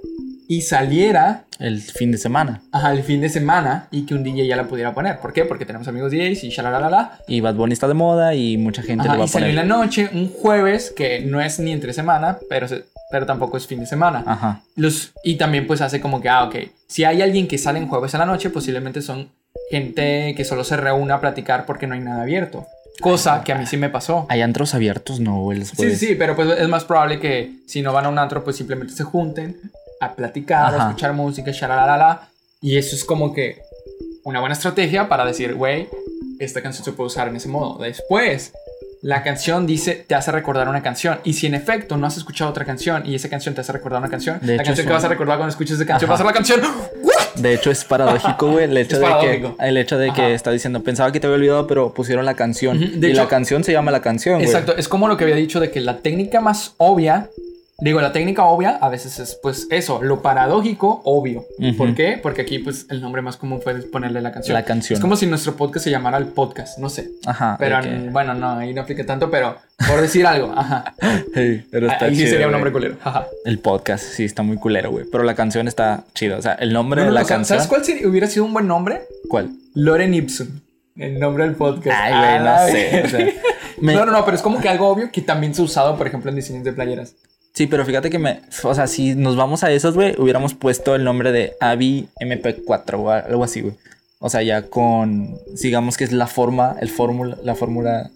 y 0.50 0.62
saliera 0.62 1.44
El 1.60 1.80
fin 1.82 2.10
de 2.10 2.18
semana. 2.18 2.62
ajá, 2.72 2.92
el 2.92 3.02
fin 3.02 3.20
de 3.20 3.28
semana 3.28 3.86
y 3.90 4.06
que 4.06 4.14
un 4.14 4.24
DJ 4.24 4.46
ya 4.46 4.56
la 4.56 4.64
pudiera 4.66 4.94
poner. 4.94 5.18
¿Por 5.20 5.32
qué? 5.34 5.44
Porque 5.44 5.66
tenemos 5.66 5.86
amigos 5.88 6.10
DJs 6.10 6.42
y 6.44 6.48
shalalala. 6.48 7.18
Y 7.28 7.40
Bad 7.42 7.54
Bunny 7.54 7.74
está 7.74 7.86
de 7.86 7.94
moda 7.94 8.34
y 8.34 8.56
mucha 8.56 8.82
gente 8.82 9.02
Ajá, 9.04 9.12
le 9.12 9.18
va 9.18 9.24
y 9.24 9.28
a 9.28 9.30
salió 9.30 9.46
poner. 9.48 9.62
en 9.62 9.68
la 9.68 9.76
noche, 9.76 10.08
un 10.12 10.28
jueves, 10.30 10.90
que 10.96 11.20
no 11.20 11.40
es 11.40 11.58
ni 11.60 11.70
entre 11.72 11.92
semana, 11.92 12.38
pero, 12.48 12.66
se- 12.66 12.84
pero 13.10 13.26
tampoco 13.26 13.56
es 13.58 13.66
fin 13.66 13.80
de 13.80 13.86
semana. 13.86 14.24
Ajá. 14.26 14.62
Los, 14.74 15.12
y 15.22 15.36
también 15.36 15.66
pues 15.66 15.80
hace 15.82 16.00
como 16.00 16.20
que, 16.22 16.28
ah, 16.30 16.44
ok, 16.44 16.56
si 16.86 17.04
hay 17.04 17.20
alguien 17.22 17.46
que 17.46 17.58
sale 17.58 17.78
en 17.78 17.86
jueves 17.86 18.14
a 18.14 18.18
la 18.18 18.24
noche, 18.26 18.48
posiblemente 18.50 19.02
son 19.02 19.28
gente 19.70 20.34
que 20.34 20.44
solo 20.46 20.64
se 20.64 20.76
reúne 20.78 21.12
a 21.12 21.20
platicar 21.20 21.66
porque 21.66 21.86
no 21.86 21.94
hay 21.94 22.00
nada 22.00 22.22
abierto. 22.22 22.66
Cosa 23.00 23.44
que 23.44 23.52
a 23.52 23.56
mí 23.58 23.66
sí 23.66 23.76
me 23.76 23.90
pasó. 23.90 24.26
Hay 24.28 24.40
antros 24.40 24.74
abiertos, 24.74 25.20
no, 25.20 25.42
jueves. 25.44 25.72
sí, 25.76 25.94
sí, 25.94 26.14
pero 26.18 26.34
pues 26.34 26.58
es 26.58 26.68
más 26.68 26.84
probable 26.84 27.20
que 27.20 27.52
si 27.66 27.80
no 27.82 27.92
van 27.92 28.06
a 28.06 28.08
un 28.08 28.18
antro, 28.18 28.42
pues 28.42 28.56
simplemente 28.56 28.92
se 28.94 29.04
junten 29.04 29.56
a 30.00 30.14
platicar, 30.14 30.74
a 30.74 30.76
Ajá. 30.76 30.88
escuchar 30.88 31.12
música, 31.12 31.50
shalalala. 31.52 32.28
Y 32.60 32.76
eso 32.76 32.94
es 32.96 33.04
como 33.04 33.32
que 33.32 33.62
una 34.24 34.40
buena 34.40 34.54
estrategia 34.54 35.08
para 35.08 35.24
decir, 35.24 35.54
güey, 35.54 35.88
esta 36.38 36.62
canción 36.62 36.84
se 36.84 36.92
puede 36.92 37.06
usar 37.08 37.28
en 37.28 37.36
ese 37.36 37.48
modo. 37.48 37.78
Después, 37.82 38.52
la 39.00 39.22
canción 39.22 39.66
dice, 39.66 39.94
te 40.06 40.14
hace 40.16 40.32
recordar 40.32 40.68
una 40.68 40.82
canción. 40.82 41.18
Y 41.24 41.34
si 41.34 41.46
en 41.46 41.54
efecto 41.54 41.96
no 41.96 42.06
has 42.06 42.16
escuchado 42.16 42.50
otra 42.50 42.64
canción 42.64 43.06
y 43.06 43.14
esa 43.14 43.28
canción 43.28 43.54
te 43.54 43.60
hace 43.60 43.72
recordar 43.72 44.00
una 44.00 44.10
canción, 44.10 44.38
De 44.40 44.48
la 44.48 44.54
hecho, 44.62 44.64
canción 44.70 44.86
que 44.88 44.92
vas 44.92 45.04
a 45.04 45.08
recordar 45.08 45.36
cuando 45.38 45.50
escuches 45.50 45.76
esa 45.76 45.86
canción 45.86 46.10
Ajá. 46.10 46.24
va 46.24 46.30
a 46.30 46.34
ser 46.34 46.48
la 46.48 46.60
canción. 46.60 46.60
¿What? 47.02 47.14
De 47.40 47.54
hecho, 47.54 47.70
es 47.70 47.84
paradójico, 47.84 48.50
güey, 48.50 48.64
el 48.64 48.76
hecho 48.76 48.98
de 48.98 49.06
que 49.20 49.52
el 49.60 49.76
hecho 49.76 49.96
de 49.98 50.12
que 50.12 50.34
está 50.34 50.50
diciendo, 50.50 50.82
pensaba 50.82 51.12
que 51.12 51.20
te 51.20 51.28
había 51.28 51.36
olvidado, 51.36 51.66
pero 51.68 51.94
pusieron 51.94 52.24
la 52.26 52.34
canción. 52.34 52.76
Ujú, 52.82 52.98
de 52.98 53.10
y 53.10 53.12
la 53.12 53.22
hecho- 53.22 53.28
canción 53.30 53.62
se 53.62 53.70
llama 53.72 53.92
la 53.92 54.02
canción. 54.02 54.40
Exacto, 54.40 54.76
es 54.76 54.88
como 54.88 55.06
lo 55.06 55.16
que 55.16 55.22
había 55.24 55.36
dicho 55.36 55.60
de 55.60 55.70
que 55.70 55.80
la 55.80 55.98
técnica 55.98 56.40
más 56.40 56.74
obvia, 56.78 57.30
digo, 57.80 58.00
la 58.00 58.12
técnica 58.12 58.44
obvia 58.44 58.76
a 58.80 58.88
veces 58.88 59.18
es 59.20 59.38
pues 59.40 59.66
eso, 59.70 60.02
lo 60.02 60.20
paradójico, 60.20 61.00
obvio. 61.04 61.44
¿Por 61.76 61.94
qué? 61.94 62.18
Porque 62.22 62.42
aquí 62.42 62.58
pues 62.58 62.86
el 62.90 63.00
nombre 63.00 63.22
más 63.22 63.36
común 63.36 63.60
fue 63.62 63.74
ponerle 63.82 64.20
la 64.20 64.32
canción. 64.32 64.54
La 64.54 64.64
canción. 64.64 64.96
Es 64.96 65.00
como 65.00 65.14
si 65.16 65.26
nuestro 65.26 65.54
podcast 65.56 65.84
se 65.84 65.90
llamara 65.90 66.18
el 66.18 66.26
podcast, 66.26 66.78
no 66.78 66.88
sé. 66.90 67.08
Ajá. 67.26 67.56
Pero 67.58 67.78
bueno, 68.10 68.34
no, 68.34 68.50
ahí 68.58 68.74
no 68.74 68.82
aplica 68.82 69.06
tanto, 69.06 69.30
pero 69.30 69.56
por 69.86 70.00
decir 70.00 70.26
algo, 70.26 70.52
ajá. 70.56 70.94
Sí, 71.34 71.64
pero 71.70 71.86
está 71.90 72.06
Ahí 72.06 72.12
sí 72.12 72.18
chido, 72.22 72.30
sería 72.30 72.46
un 72.46 72.52
nombre 72.52 72.72
culero. 72.72 72.96
Ajá. 73.04 73.26
El 73.44 73.58
podcast, 73.60 74.02
sí, 74.04 74.24
está 74.24 74.42
muy 74.42 74.56
culero, 74.56 74.90
güey. 74.90 75.04
Pero 75.10 75.22
la 75.24 75.34
canción 75.34 75.68
está 75.68 76.04
chida. 76.14 76.36
O 76.36 76.42
sea, 76.42 76.54
el 76.54 76.72
nombre 76.72 77.02
No, 77.02 77.08
de 77.08 77.12
la 77.12 77.22
o 77.22 77.24
sea, 77.24 77.36
canción. 77.36 77.58
¿Sabes 77.58 77.68
cuál 77.68 77.84
sería- 77.84 78.08
hubiera 78.08 78.26
sido 78.26 78.44
un 78.44 78.52
buen 78.54 78.66
nombre? 78.66 79.02
¿Cuál? 79.28 79.50
Loren 79.74 80.14
Ipsum. 80.14 80.48
El 80.96 81.20
nombre 81.20 81.44
del 81.44 81.54
podcast. 81.54 81.96
Ay, 81.96 82.12
Ah, 82.12 82.66
güey, 82.66 82.74
no 82.74 82.78
sé. 82.80 83.02
o 83.04 83.08
sea, 83.08 83.26
me- 83.80 83.94
No, 83.94 84.04
no, 84.04 84.10
no, 84.12 84.24
pero 84.24 84.36
es 84.36 84.42
como 84.42 84.60
que 84.60 84.68
algo 84.68 84.88
obvio 84.88 85.12
que 85.12 85.20
también 85.22 85.54
se 85.54 85.62
ha 85.62 85.64
usado, 85.64 85.96
por 85.96 86.08
ejemplo, 86.08 86.30
en 86.30 86.36
diseños 86.36 86.64
de 86.64 86.72
playeras. 86.72 87.14
Sí, 87.58 87.66
pero 87.66 87.84
fíjate 87.84 88.08
que 88.08 88.20
me. 88.20 88.38
O 88.62 88.72
sea, 88.72 88.86
si 88.86 89.16
nos 89.16 89.34
vamos 89.34 89.64
a 89.64 89.72
esos, 89.72 89.96
güey, 89.96 90.14
hubiéramos 90.16 90.54
puesto 90.54 90.94
el 90.94 91.02
nombre 91.02 91.32
de 91.32 91.56
Avi 91.58 92.08
MP4 92.20 92.94
o 92.94 93.10
algo 93.10 93.42
así, 93.42 93.62
güey. 93.62 93.74
O 94.20 94.30
sea, 94.30 94.44
ya 94.44 94.62
con. 94.62 95.36
Digamos 95.60 95.96
que 95.96 96.04
es 96.04 96.12
la 96.12 96.28
forma, 96.28 96.76
el 96.80 96.88
fórmula, 96.88 97.36
la 97.42 97.56
fórmula. 97.56 98.10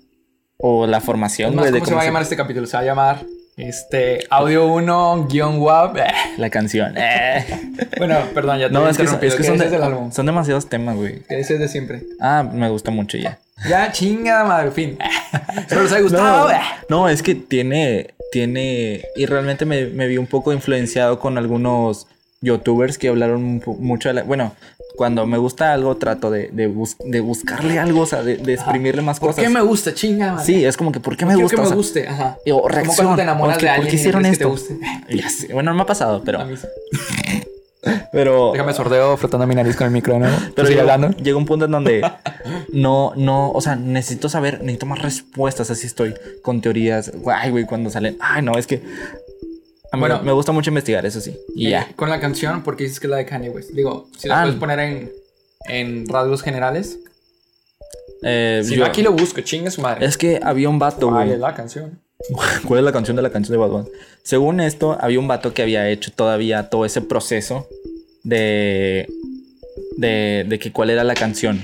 O 0.59 0.87
la 0.87 1.00
formación, 1.00 1.57
güey, 1.57 1.72
de 1.72 1.81
¿cómo 1.81 1.87
se 1.87 1.94
va 1.96 2.02
a 2.02 2.05
llamar 2.05 2.22
este 2.22 2.37
capítulo? 2.37 2.68
Se 2.68 2.76
va 2.76 2.83
a 2.83 2.87
llamar 2.87 3.26
este 3.57 4.20
audio 4.31 4.68
1 4.68 5.26
guion 5.28 5.59
web. 5.59 6.00
la 6.38 6.48
canción. 6.48 6.94
Eh. 6.96 7.44
Bueno, 7.98 8.18
perdón, 8.35 8.61
ya 8.61 8.68
te 8.68 8.72
No, 8.74 8.88
es 8.88 8.96
que, 8.96 9.09
son, 9.09 9.24
es 9.24 9.35
que 9.35 9.42
¿Qué 9.42 9.48
son, 9.48 9.59
de- 9.59 10.12
son 10.12 10.26
demasiados 10.26 10.68
temas, 10.68 10.94
güey. 10.94 11.24
¿Qué 11.28 11.37
dices 11.37 11.59
de 11.59 11.66
siempre? 11.66 12.05
Ah, 12.20 12.44
me 12.44 12.68
gusta 12.68 12.92
mucho 12.92 13.18
ya. 13.18 13.40
Ya, 13.68 13.90
chinga, 13.92 14.44
madre, 14.44 14.70
fin. 14.72 14.98
Espero 15.57 15.83
les 15.83 15.92
haya 15.92 16.03
gustado. 16.03 16.48
No, 16.48 16.55
no, 16.88 17.09
es 17.09 17.22
que 17.22 17.35
tiene, 17.35 18.14
tiene, 18.33 19.03
y 19.16 19.27
realmente 19.27 19.64
me, 19.64 19.87
me 19.87 20.07
vi 20.07 20.18
un 20.18 20.27
poco 20.27 20.53
influenciado 20.53 21.18
con 21.18 21.38
algunos 21.38 22.07
youtubers 22.40 22.98
que 22.98 23.09
hablaron 23.09 23.62
mucho 23.79 24.09
de 24.09 24.14
la, 24.14 24.22
bueno, 24.25 24.53
cuando 24.96 25.27
me 25.27 25.38
gusta 25.38 25.72
algo 25.72 25.96
trato 25.96 26.31
de, 26.31 26.48
de, 26.53 26.66
bus- 26.66 26.96
de 27.05 27.20
buscarle 27.20 27.79
algo, 27.79 28.01
o 28.03 28.07
sea, 28.07 28.22
de, 28.22 28.37
de 28.37 28.55
exprimirle 28.55 29.01
más 29.01 29.20
¿Por 29.20 29.31
cosas. 29.31 29.44
qué 29.44 29.48
me 29.51 29.61
gusta, 29.62 29.94
chinga, 29.94 30.33
madre? 30.33 30.44
Sí, 30.46 30.64
es 30.64 30.77
como 30.77 30.90
que, 30.92 31.01
¿por 31.01 31.16
qué 31.16 31.25
me 31.25 31.35
gusta? 31.37 31.57
que 31.57 31.62
me 31.62 31.75
guste, 31.75 32.09
ajá. 32.09 32.37
o 32.51 32.57
Como 32.57 32.68
reacción, 32.68 32.96
cuando 32.96 33.16
te 33.16 33.22
enamoras 33.22 33.55
¿por 33.57 33.61
qué- 33.61 33.66
de 33.66 33.70
¿por 33.70 33.75
alguien 33.77 33.90
qué 33.90 33.96
y 33.96 34.01
hicieron 34.01 34.22
que 34.25 34.29
esto? 34.31 34.44
te 34.44 34.51
guste. 34.51 34.79
Bueno, 35.55 35.70
no 35.70 35.77
me 35.77 35.83
ha 35.83 35.87
pasado, 35.87 36.16
A 36.16 36.22
pero, 36.25 36.44
mí 36.44 36.57
sí. 36.57 36.66
pero, 38.12 38.53
Déjame 38.53 38.73
sordeo 38.75 39.16
frotando 39.16 39.47
mi 39.47 39.55
nariz 39.55 39.77
con 39.77 39.87
el 39.87 39.92
micro, 39.92 40.18
¿no? 40.18 40.27
pero 40.55 40.68
sigue 40.68 40.81
llega, 40.81 40.95
hablando. 40.95 41.16
llega 41.18 41.37
un 41.37 41.47
punto 41.47 41.64
en 41.64 41.71
donde 41.73 42.01
no, 42.73 43.12
no, 43.16 43.51
o 43.51 43.61
sea, 43.61 43.75
necesito 43.77 44.29
saber, 44.29 44.61
necesito 44.61 44.87
más 44.87 45.03
respuestas, 45.03 45.71
así 45.71 45.87
estoy 45.87 46.14
con 46.42 46.61
teorías. 46.61 47.11
Ay, 47.27 47.51
güey, 47.51 47.64
cuando 47.66 47.90
salen, 47.90 48.16
ay, 48.21 48.42
no, 48.42 48.57
es 48.57 48.66
que, 48.66 48.83
a 49.90 49.97
mí 49.97 50.01
Bueno. 50.01 50.23
me 50.23 50.33
gusta 50.33 50.53
mucho 50.53 50.71
investigar, 50.71 51.05
eso 51.07 51.21
sí, 51.21 51.37
y 51.55 51.66
Eh, 51.66 51.71
ya. 51.71 51.88
Con 51.97 52.09
la 52.09 52.21
canción, 52.21 52.62
porque 52.62 52.85
dices 52.85 53.01
que 53.01 53.07
es 53.09 53.11
la 53.11 53.16
de 53.16 53.27
Kanye 53.27 53.51
West. 53.51 53.71
Digo, 53.73 54.09
si 54.16 54.29
la 54.29 54.38
Ah. 54.40 54.42
puedes 54.45 54.59
poner 54.61 54.79
en, 54.79 55.12
en 55.68 56.07
rasgos 56.09 56.42
generales. 56.42 56.99
Eh, 58.23 58.62
Si 58.64 58.77
yo- 58.77 58.85
no, 58.85 58.87
aquí 58.87 59.03
lo 59.03 59.12
busco, 59.12 59.40
chinga 59.40 59.71
su 59.71 59.81
madre. 59.81 60.07
Es 60.07 60.16
que 60.16 60.38
había 60.42 60.68
un 60.68 60.79
vato, 60.79 61.09
¿Cuál 61.09 61.25
güey. 61.25 61.33
es 61.35 61.40
la 61.40 61.55
canción? 61.55 62.01
¿Cuál 62.66 62.80
es 62.80 62.85
la 62.85 62.92
canción 62.92 63.16
de 63.16 63.22
la 63.22 63.30
canción 63.30 63.52
de 63.52 63.58
Bad 63.58 63.70
Bunny? 63.70 63.88
Según 64.22 64.61
esto, 64.61 64.96
había 65.00 65.18
un 65.18 65.28
vato 65.28 65.52
que 65.52 65.62
había 65.62 65.88
hecho 65.88 66.12
todavía 66.12 66.70
todo 66.70 66.85
ese 66.85 67.00
proceso 67.00 67.66
de, 68.22 69.08
de, 69.96 70.44
de 70.48 70.58
que 70.58 70.72
cuál 70.72 70.90
era 70.90 71.04
la 71.04 71.14
canción. 71.14 71.61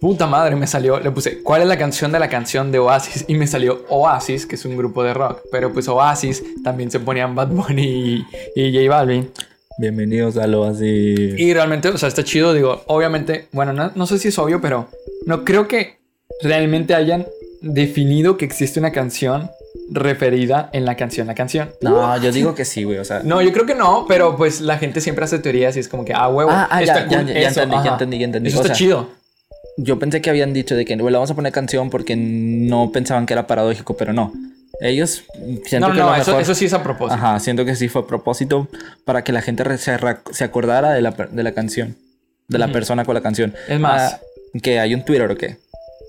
puta 0.00 0.26
madre, 0.26 0.56
me 0.56 0.66
salió, 0.66 0.98
le 0.98 1.10
puse, 1.10 1.42
¿cuál 1.42 1.62
es 1.62 1.68
la 1.68 1.78
canción 1.78 2.12
de 2.12 2.18
la 2.18 2.28
canción 2.28 2.72
de 2.72 2.78
Oasis? 2.78 3.24
Y 3.28 3.34
me 3.34 3.46
salió 3.46 3.84
Oasis, 3.88 4.46
que 4.46 4.56
es 4.56 4.64
un 4.64 4.76
grupo 4.76 5.04
de 5.04 5.14
rock. 5.14 5.40
Pero 5.50 5.72
pues 5.72 5.88
Oasis 5.88 6.42
también 6.64 6.90
se 6.90 7.00
ponían 7.00 7.34
Bad 7.34 7.48
Bunny 7.48 7.82
y, 7.84 8.26
y 8.56 8.72
J 8.74 8.88
Balvin. 8.88 9.30
Bienvenidos 9.78 10.36
a 10.36 10.46
lo 10.46 10.64
así. 10.64 11.14
Y 11.36 11.54
realmente, 11.54 11.88
o 11.88 11.98
sea, 11.98 12.08
está 12.08 12.24
chido, 12.24 12.52
digo, 12.52 12.82
obviamente, 12.86 13.48
bueno, 13.52 13.72
no, 13.72 13.90
no 13.94 14.06
sé 14.06 14.18
si 14.18 14.28
es 14.28 14.38
obvio, 14.38 14.60
pero 14.60 14.88
no 15.26 15.44
creo 15.44 15.66
que 15.66 15.98
realmente 16.42 16.94
hayan 16.94 17.26
definido 17.62 18.36
que 18.36 18.44
existe 18.44 18.80
una 18.80 18.92
canción 18.92 19.50
referida 19.90 20.70
en 20.72 20.84
la 20.84 20.96
canción 20.96 21.26
la 21.26 21.34
canción. 21.34 21.70
No, 21.80 22.16
yo 22.20 22.32
digo 22.32 22.54
que 22.54 22.64
sí, 22.64 22.84
güey. 22.84 22.98
O 22.98 23.04
sea. 23.04 23.20
No, 23.24 23.42
yo 23.42 23.52
creo 23.52 23.66
que 23.66 23.74
no, 23.74 24.06
pero 24.08 24.36
pues 24.36 24.60
la 24.60 24.78
gente 24.78 25.00
siempre 25.00 25.24
hace 25.24 25.38
teorías 25.38 25.76
y 25.76 25.80
es 25.80 25.88
como 25.88 26.04
que, 26.04 26.12
ah, 26.14 26.28
huevo. 26.28 26.50
Ah, 26.52 26.68
ah, 26.70 26.82
está 26.82 27.00
ya, 27.00 27.06
cool 27.08 27.26
ya, 27.26 27.40
ya 27.40 27.48
eso, 27.48 27.62
entendí, 27.62 27.84
ya 27.84 27.92
entendí, 27.92 28.18
ya 28.18 28.24
entendí. 28.24 28.48
Eso 28.48 28.58
O 28.58 28.62
está 28.62 28.74
sea, 28.74 28.76
chido. 28.76 29.08
Yo 29.78 29.98
pensé 29.98 30.20
que 30.20 30.30
habían 30.30 30.52
dicho 30.52 30.76
de 30.76 30.84
que 30.84 30.94
bueno, 30.96 31.18
vamos 31.18 31.30
a 31.30 31.34
poner 31.34 31.52
canción 31.52 31.88
porque 31.90 32.14
no 32.16 32.90
pensaban 32.92 33.26
que 33.26 33.32
era 33.32 33.46
paradójico, 33.46 33.96
pero 33.96 34.12
no. 34.12 34.32
Ellos 34.80 35.24
siento 35.64 35.88
No, 35.88 35.94
que 35.94 36.00
no, 36.00 36.06
lo 36.10 36.14
eso, 36.16 36.30
mejor- 36.32 36.42
eso 36.42 36.54
sí 36.54 36.64
es 36.66 36.72
a 36.72 36.82
propósito. 36.82 37.14
Ajá, 37.14 37.38
siento 37.40 37.64
que 37.64 37.74
sí 37.76 37.88
fue 37.88 38.02
a 38.02 38.06
propósito 38.06 38.68
para 39.04 39.22
que 39.24 39.32
la 39.32 39.40
gente 39.42 39.64
se, 39.78 39.96
se 40.32 40.44
acordara 40.44 40.92
de 40.92 41.00
la, 41.02 41.10
de 41.12 41.42
la 41.42 41.52
canción, 41.52 41.96
de 42.48 42.58
la 42.58 42.66
Ujú. 42.66 42.72
persona 42.74 43.04
con 43.04 43.14
la 43.14 43.20
canción. 43.20 43.54
Es 43.68 43.78
más- 43.80 44.14
Ah, 44.14 44.20
que 44.62 44.78
hay 44.80 44.94
un 44.94 45.04
Twitter 45.04 45.30
o 45.30 45.36
qué. 45.36 45.56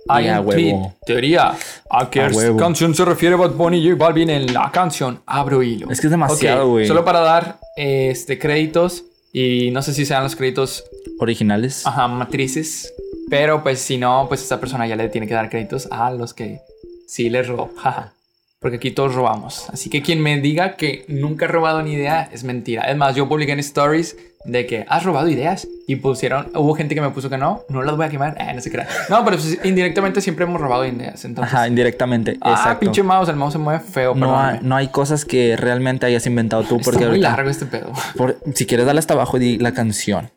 Hay 0.09 0.29
un 0.29 0.45
tweet, 0.45 0.75
teoría, 1.05 1.53
a 1.89 2.09
qué 2.09 2.21
A 2.21 2.29
canción 2.57 2.93
se 2.93 3.05
refiere 3.05 3.35
Bad 3.35 3.51
Bunny 3.51 3.77
y 3.77 3.91
J 3.91 4.03
Balvin 4.03 4.29
en 4.29 4.53
la 4.53 4.69
canción. 4.71 5.21
Abro 5.25 5.63
hilo. 5.63 5.89
Es 5.89 6.01
que 6.01 6.07
es 6.07 6.11
demasiado, 6.11 6.69
güey. 6.69 6.87
Solo 6.87 7.05
para 7.05 7.21
dar 7.21 7.59
este, 7.77 8.37
créditos 8.37 9.05
y 9.31 9.71
no 9.71 9.81
sé 9.81 9.93
si 9.93 10.05
sean 10.05 10.23
los 10.23 10.35
créditos 10.35 10.83
Originales. 11.19 11.85
Ajá, 11.85 12.07
matrices. 12.07 12.93
Pero 13.29 13.63
pues 13.63 13.79
si 13.79 13.97
no, 13.97 14.25
pues 14.27 14.41
esta 14.41 14.59
persona 14.59 14.85
ya 14.87 14.95
le 14.95 15.09
tiene 15.09 15.27
que 15.27 15.33
dar 15.33 15.49
créditos 15.49 15.87
a 15.91 16.11
los 16.11 16.33
que 16.33 16.59
sí 17.07 17.29
les 17.29 17.47
robó. 17.47 17.71
Jaja. 17.77 18.13
Porque 18.59 18.77
aquí 18.77 18.91
todos 18.91 19.13
robamos. 19.13 19.69
Así 19.69 19.89
que 19.89 20.01
quien 20.01 20.21
me 20.21 20.39
diga 20.39 20.75
que 20.75 21.03
nunca 21.07 21.45
he 21.45 21.47
robado 21.47 21.81
ni 21.81 21.93
idea 21.93 22.29
es 22.31 22.43
mentira. 22.43 22.83
Es 22.83 22.95
más, 22.95 23.15
yo 23.15 23.27
publiqué 23.27 23.51
en 23.51 23.59
stories 23.59 24.17
de 24.45 24.65
que 24.65 24.85
has 24.89 25.03
robado 25.03 25.29
ideas 25.29 25.67
y 25.87 25.95
pusieron, 25.97 26.49
hubo 26.55 26.73
gente 26.75 26.95
que 26.95 27.01
me 27.01 27.09
puso 27.11 27.29
que 27.29 27.37
no, 27.37 27.61
no 27.69 27.81
las 27.81 27.95
voy 27.95 28.05
a 28.05 28.09
quemar. 28.09 28.35
Eh, 28.39 28.53
no 28.53 28.61
se 28.61 28.71
crean. 28.71 28.87
No, 29.09 29.23
pero 29.23 29.37
pues, 29.37 29.57
indirectamente 29.63 30.19
siempre 30.21 30.45
hemos 30.45 30.59
robado 30.59 30.85
ideas. 30.85 31.23
Entonces, 31.25 31.53
Ajá, 31.53 31.67
indirectamente. 31.67 32.37
ah, 32.41 32.51
exacto. 32.51 32.79
pinche 32.81 33.03
mouse, 33.03 33.29
el 33.29 33.35
mouse 33.37 33.53
se 33.53 33.59
mueve 33.59 33.79
feo. 33.79 34.13
no, 34.15 34.37
hay, 34.39 34.59
no 34.61 34.75
hay 34.75 34.87
cosas 34.89 35.23
que 35.25 35.55
realmente 35.55 36.05
hayas 36.05 36.25
inventado 36.25 36.63
tú 36.63 36.75
Está 36.75 36.83
porque 36.85 36.99
muy 37.05 37.07
ahorita- 37.15 37.29
largo 37.29 37.49
este 37.49 37.65
pedo. 37.65 37.91
por- 38.17 38.37
si 38.53 38.65
quieres 38.65 38.85
darle 38.85 38.99
hasta 38.99 39.13
abajo 39.13 39.39
di 39.39 39.57
la 39.59 39.73
canción. 39.73 40.29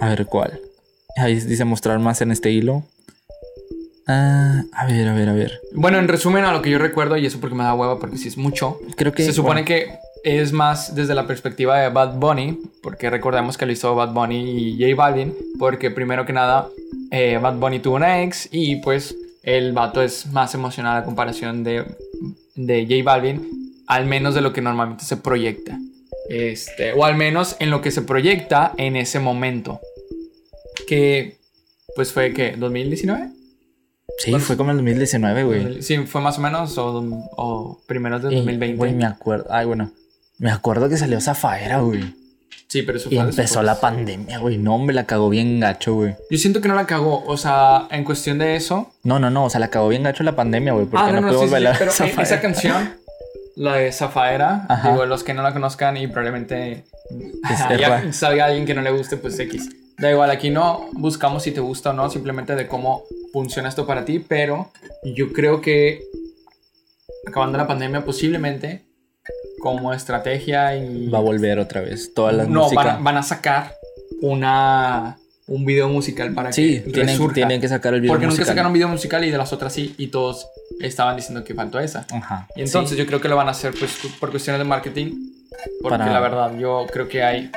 A 0.00 0.08
ver 0.10 0.26
cuál. 0.26 0.60
Ahí 1.16 1.34
dice 1.40 1.64
mostrar 1.64 1.98
más 1.98 2.20
en 2.22 2.30
este 2.30 2.50
hilo. 2.50 2.84
Ah, 4.06 4.62
a 4.72 4.86
ver, 4.86 5.06
a 5.08 5.12
ver, 5.12 5.28
a 5.28 5.32
ver. 5.32 5.60
Bueno, 5.72 5.98
en 5.98 6.08
resumen 6.08 6.44
a 6.44 6.52
lo 6.52 6.62
que 6.62 6.70
yo 6.70 6.78
recuerdo, 6.78 7.16
y 7.16 7.26
eso 7.26 7.38
porque 7.40 7.54
me 7.54 7.62
da 7.64 7.74
hueva, 7.74 7.98
porque 7.98 8.16
si 8.16 8.28
es 8.28 8.36
mucho, 8.36 8.78
Creo 8.96 9.12
que 9.12 9.24
se 9.24 9.32
supone 9.32 9.62
bueno, 9.62 9.66
que 9.66 9.98
es 10.24 10.52
más 10.52 10.94
desde 10.94 11.14
la 11.14 11.26
perspectiva 11.26 11.78
de 11.78 11.88
Bad 11.88 12.14
Bunny, 12.14 12.58
porque 12.82 13.10
recordemos 13.10 13.56
que 13.56 13.66
lo 13.66 13.72
hizo 13.72 13.94
Bad 13.94 14.12
Bunny 14.12 14.38
y 14.38 14.78
J 14.78 14.94
Balvin, 14.94 15.34
porque 15.58 15.90
primero 15.90 16.26
que 16.26 16.32
nada, 16.32 16.68
eh, 17.10 17.38
Bad 17.40 17.56
Bunny 17.56 17.78
tuvo 17.80 17.96
una 17.96 18.22
ex 18.22 18.48
y 18.50 18.76
pues 18.76 19.16
el 19.42 19.72
vato 19.72 20.02
es 20.02 20.26
más 20.26 20.54
emocional 20.54 20.98
a 20.98 21.04
comparación 21.04 21.64
de, 21.64 21.84
de 22.54 22.82
J 22.82 23.02
Balvin, 23.04 23.84
al 23.86 24.06
menos 24.06 24.34
de 24.34 24.40
lo 24.40 24.52
que 24.52 24.60
normalmente 24.60 25.04
se 25.04 25.16
proyecta. 25.16 25.78
Este, 26.28 26.92
o 26.92 27.04
al 27.04 27.16
menos 27.16 27.56
en 27.58 27.70
lo 27.70 27.80
que 27.80 27.90
se 27.90 28.02
proyecta 28.02 28.72
en 28.76 28.96
ese 28.96 29.18
momento. 29.18 29.80
Que 30.86 31.38
pues 31.96 32.12
fue 32.12 32.32
que 32.32 32.52
2019. 32.56 33.30
Sí, 34.18 34.32
fue 34.38 34.56
como 34.56 34.70
el 34.70 34.76
2019, 34.76 35.44
güey. 35.44 35.82
Sí, 35.82 35.96
fue 35.98 36.20
más 36.20 36.38
o 36.38 36.40
menos 36.42 36.76
o, 36.78 37.02
o 37.36 37.80
primeros 37.86 38.22
de 38.22 38.32
Y, 38.32 38.36
2020. 38.36 38.76
Güey, 38.76 38.94
me 38.94 39.06
acuerdo. 39.06 39.46
Ay, 39.50 39.66
bueno. 39.66 39.90
Me 40.40 40.50
acuerdo 40.50 40.88
que 40.88 40.96
salió 40.96 41.20
Zafaera, 41.20 41.78
güey. 41.80 42.14
Sí, 42.66 42.82
pero 42.82 42.98
eso 42.98 43.08
Y 43.10 43.16
fue 43.16 43.24
empezó 43.24 43.42
después. 43.42 43.66
la 43.66 43.80
pandemia, 43.80 44.38
güey. 44.38 44.56
No, 44.56 44.78
me 44.78 44.92
la 44.92 45.04
cagó 45.04 45.28
bien 45.28 45.60
gacho, 45.60 45.94
güey. 45.94 46.14
Yo 46.30 46.38
siento 46.38 46.60
que 46.60 46.68
no 46.68 46.74
la 46.74 46.86
cagó. 46.86 47.24
O 47.26 47.36
sea, 47.36 47.86
en 47.90 48.04
cuestión 48.04 48.38
de 48.38 48.56
eso. 48.56 48.92
No, 49.02 49.18
no, 49.18 49.28
no. 49.30 49.44
O 49.44 49.50
sea, 49.50 49.58
la 49.60 49.68
cagó 49.68 49.88
bien 49.88 50.02
gacho 50.04 50.22
la 50.22 50.36
pandemia, 50.36 50.72
güey. 50.72 50.86
Porque 50.86 51.04
Ah, 51.04 51.12
no, 51.12 51.20
no, 51.20 51.26
no, 51.26 51.32
sí, 51.32 51.34
pudimos 51.36 51.42
sí, 51.42 51.46
sí, 51.48 51.52
bailar 51.52 51.76
Pero 51.78 51.90
Zafaera. 51.92 52.22
esa 52.22 52.40
canción, 52.40 52.94
la 53.56 53.74
de 53.74 53.92
Zafaera, 53.92 54.66
Ajá. 54.68 54.90
digo, 54.92 55.04
los 55.06 55.24
que 55.24 55.34
no 55.34 55.42
la 55.42 55.52
conozcan 55.52 55.96
y 55.96 56.06
probablemente 56.06 56.84
Es 57.50 57.58
ya 57.80 58.12
salga 58.12 58.46
alguien 58.46 58.64
que 58.66 58.74
no 58.74 58.82
le 58.82 58.90
guste, 58.92 59.16
pues 59.16 59.38
X. 59.38 59.68
Da 59.98 60.10
igual, 60.10 60.30
aquí 60.30 60.48
no 60.50 60.88
buscamos 60.92 61.42
si 61.42 61.50
te 61.50 61.60
gusta 61.60 61.90
o 61.90 61.92
no, 61.92 62.08
simplemente 62.08 62.54
de 62.54 62.66
cómo 62.66 63.02
funciona 63.32 63.68
esto 63.68 63.86
para 63.86 64.04
ti, 64.06 64.20
pero 64.20 64.72
yo 65.04 65.32
creo 65.32 65.60
que 65.60 66.00
acabando 67.26 67.58
la 67.58 67.66
pandemia, 67.66 68.02
posiblemente 68.04 68.82
como 69.60 69.92
estrategia 69.94 70.76
y. 70.76 71.06
Va 71.08 71.18
a 71.18 71.22
volver 71.22 71.58
otra 71.60 71.80
vez. 71.82 72.12
Toda 72.14 72.32
la 72.32 72.44
no, 72.44 72.62
música. 72.64 72.82
van 72.82 72.88
a, 72.96 72.98
van 72.98 73.16
a 73.18 73.22
sacar 73.22 73.74
una, 74.22 75.16
un 75.46 75.64
video 75.64 75.88
musical 75.88 76.32
para 76.34 76.52
Sí, 76.52 76.80
que 76.84 76.90
tienen, 76.92 77.08
resurja. 77.14 77.34
tienen 77.34 77.60
que 77.60 77.68
sacar 77.68 77.94
el 77.94 78.00
video 78.00 78.12
Porque 78.12 78.26
nunca 78.26 78.32
musical. 78.34 78.46
sacaron 78.54 78.72
video 78.72 78.88
musical 78.88 79.24
y 79.24 79.30
de 79.30 79.38
las 79.38 79.52
otras 79.52 79.72
sí, 79.72 79.94
y 79.98 80.08
todos 80.08 80.46
estaban 80.80 81.16
diciendo 81.16 81.44
que 81.44 81.54
faltó 81.54 81.78
esa. 81.80 82.06
Ajá. 82.10 82.48
Y 82.56 82.62
entonces 82.62 82.96
yo 82.98 83.06
creo 83.06 83.20
que 83.20 83.28
lo 83.28 83.36
van 83.36 83.48
a 83.48 83.52
hacer 83.52 83.72
pues 83.78 83.98
por 84.18 84.30
cuestiones 84.30 84.58
de 84.58 84.64
marketing, 84.64 85.12
porque 85.82 85.98
Para- 85.98 86.12
la 86.12 86.20
verdad 86.20 86.56
yo 86.58 86.86
creo 86.92 87.08
que 87.08 87.22
hay 87.22 87.50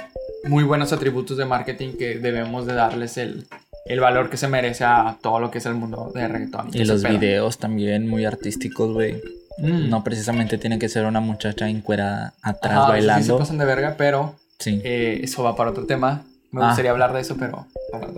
muy 0.46 0.64
buenos 0.64 0.92
atributos 0.94 1.38
de 1.38 1.46
marketing 1.46 1.94
que 1.98 2.16
debemos 2.20 2.66
de 2.66 2.74
darles 2.74 3.18
el, 3.18 3.46
el 3.86 4.00
valor 4.00 4.30
que 4.30 4.38
se 4.38 4.48
merece 4.48 4.84
a 4.84 5.18
todo 5.22 5.40
lo 5.40 5.52
que 5.52 5.60
es 5.60 5.66
el 5.66 5.74
mundo 5.76 6.12
de 6.14 6.28
reggaetón. 6.28 6.70
Y 6.74 6.84
los 6.86 7.02
pedo. 7.02 7.14
videos 7.18 7.58
también 7.60 8.08
muy 8.10 8.26
artísticos, 8.26 8.92
güey. 8.94 9.22
Mm. 9.58 9.90
No 9.90 10.04
precisamente 10.04 10.58
tiene 10.58 10.80
que 10.80 10.90
ser 10.90 11.06
una 11.06 11.20
muchacha 11.20 11.70
encuerada 11.70 12.34
atrás 12.42 12.74
Ajá, 12.74 12.82
eso 12.82 12.86
Sí 12.86 12.92
bailando. 13.08 13.34
se 13.38 13.40
pasan 13.40 13.58
de 13.60 13.66
verga, 13.66 13.96
pero 13.98 14.36
Sí. 14.60 14.82
eh, 14.84 15.20
eso 15.24 15.44
va 15.44 15.56
para 15.56 15.72
otro 15.72 15.86
tema. 15.86 16.24
Me 16.52 16.62
Ah. 16.64 16.68
gustaría 16.68 16.92
hablar 16.92 17.14
de 17.14 17.22
eso, 17.22 17.36
pero... 17.40 17.66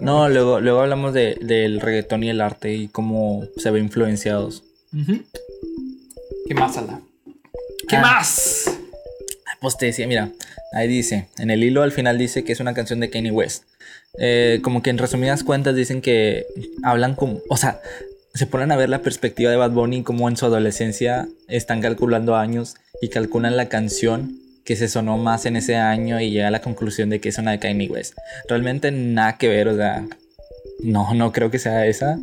No, 0.01 0.27
luego, 0.29 0.59
luego 0.59 0.81
hablamos 0.81 1.13
de, 1.13 1.37
del 1.41 1.79
reggaetón 1.81 2.23
y 2.23 2.29
el 2.29 2.41
arte 2.41 2.73
y 2.73 2.87
cómo 2.89 3.45
se 3.57 3.71
ve 3.71 3.79
influenciados. 3.79 4.63
¿Qué 6.47 6.53
más, 6.53 6.77
Alda? 6.77 6.99
¿Qué 7.87 7.95
Ah. 7.97 8.01
más? 8.01 8.71
Pues 9.61 9.77
te 9.77 9.87
decía, 9.87 10.07
mira, 10.07 10.29
ahí 10.73 10.87
dice, 10.87 11.27
en 11.37 11.49
el 11.49 11.63
hilo 11.63 11.81
al 11.81 11.91
final 11.91 12.17
dice 12.17 12.43
que 12.43 12.51
es 12.51 12.59
una 12.59 12.73
canción 12.73 12.99
de 12.99 13.09
Kanye 13.09 13.31
West. 13.31 13.63
Eh, 14.19 14.59
como 14.63 14.81
que 14.83 14.89
en 14.91 14.97
resumidas 14.97 15.43
cuentas 15.43 15.75
dicen 15.75 16.01
que 16.01 16.45
hablan 16.83 17.15
como, 17.15 17.39
o 17.49 17.57
sea, 17.57 17.81
se 18.35 18.47
ponen 18.47 18.71
a 18.71 18.75
ver 18.75 18.89
la 18.89 19.01
perspectiva 19.01 19.49
de 19.49 19.57
Bad 19.57 19.71
Bunny 19.71 20.03
como 20.03 20.27
en 20.27 20.35
su 20.35 20.45
adolescencia 20.45 21.27
están 21.47 21.81
calculando 21.81 22.35
años 22.35 22.75
y 23.01 23.07
calculan 23.07 23.55
la 23.55 23.69
canción 23.69 24.37
que 24.65 24.75
se 24.75 24.89
sonó 24.89 25.17
más 25.17 25.45
en 25.45 25.55
ese 25.55 25.77
año 25.77 26.19
y 26.19 26.31
llega 26.31 26.49
a 26.49 26.51
la 26.51 26.61
conclusión 26.61 27.09
de 27.09 27.21
que 27.21 27.29
es 27.29 27.37
una 27.37 27.51
de 27.51 27.59
Kanye 27.59 27.87
West. 27.87 28.15
Realmente 28.49 28.91
nada 28.91 29.37
que 29.37 29.47
ver, 29.47 29.69
o 29.69 29.75
sea, 29.75 30.05
no, 30.83 31.13
no 31.13 31.31
creo 31.31 31.49
que 31.49 31.59
sea 31.59 31.85
esa, 31.85 32.19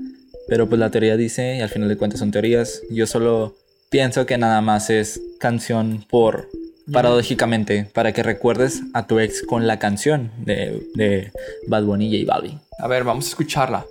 pero 0.49 0.69
pues 0.69 0.79
la 0.79 0.91
teoría 0.91 1.17
dice, 1.17 1.57
y 1.57 1.61
al 1.61 1.71
final 1.71 1.89
de 1.89 1.97
cuentas 1.97 2.21
son 2.21 2.31
teorías, 2.31 2.83
yo 2.91 3.07
solo 3.07 3.57
pienso 3.89 4.27
que 4.27 4.37
nada 4.37 4.61
más 4.61 4.91
es 4.91 5.21
canción 5.39 6.05
por 6.11 6.49
paradójicamente 6.93 7.89
para 7.95 8.13
que 8.13 8.23
recuerdes 8.23 8.83
a 8.93 9.07
tu 9.07 9.19
ex 9.19 9.43
con 9.43 9.67
la 9.67 9.79
canción 9.79 10.31
de, 10.45 10.83
de 10.95 11.33
Bad 11.69 11.85
Bunny 11.85 12.15
y 12.15 12.27
J 12.27 12.35
Balvin. 12.35 12.61
A 12.79 12.89
ver, 12.89 13.05
vamos 13.05 13.27
a 13.27 13.29
escucharla. 13.29 13.87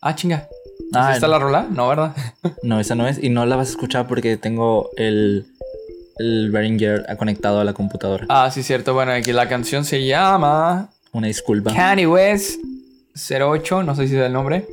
Ah, 0.00 0.14
chinga. 0.14 0.46
Ah, 0.92 1.10
¿Es 1.10 1.16
esta 1.16 1.28
la 1.28 1.38
rola? 1.38 1.66
No, 1.70 1.88
¿verdad? 1.88 2.14
No, 2.62 2.80
esa 2.80 2.94
no 2.94 3.06
es 3.06 3.22
y 3.22 3.28
no 3.28 3.46
la 3.46 3.56
vas 3.56 3.68
a 3.68 3.70
escuchar 3.72 4.06
porque 4.06 4.36
tengo 4.36 4.90
el 4.96 5.46
el 6.18 6.50
Behringer 6.50 7.06
conectado 7.16 7.60
a 7.60 7.64
la 7.64 7.72
computadora. 7.72 8.26
Ah, 8.28 8.50
sí, 8.50 8.62
cierto. 8.62 8.92
Bueno, 8.94 9.12
aquí 9.12 9.32
la 9.32 9.48
canción 9.48 9.84
se 9.84 10.04
llama 10.04 10.90
Una 11.12 11.28
disculpa. 11.28 11.72
Kanye 11.72 12.06
West 12.06 12.60
08, 13.14 13.82
no 13.82 13.94
sé 13.94 14.08
si 14.08 14.16
es 14.16 14.22
el 14.22 14.32
nombre. 14.32 14.66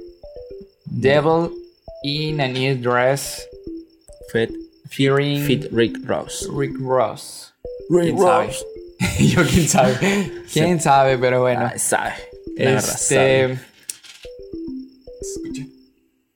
Devil 0.85 1.51
in 2.03 2.41
a 2.41 2.47
New 2.47 2.77
Dress 2.77 3.47
Fit, 4.31 4.51
featuring 4.89 5.43
Fit 5.45 5.67
Rick 5.71 5.97
Ross. 6.05 6.47
Rick 6.51 6.75
Ross. 6.79 7.53
Rick 7.89 8.15
¿Quién 8.15 8.19
sabe? 8.19 8.53
Yo 9.19 9.43
quién 9.43 9.67
sabe. 9.67 10.31
¿Quién 10.53 10.81
sabe? 10.81 11.17
Pero 11.17 11.41
bueno. 11.41 11.69
Ah, 11.73 11.77
sabe. 11.77 12.13
La 12.57 12.77
este... 12.77 12.93
sabe. 12.93 13.59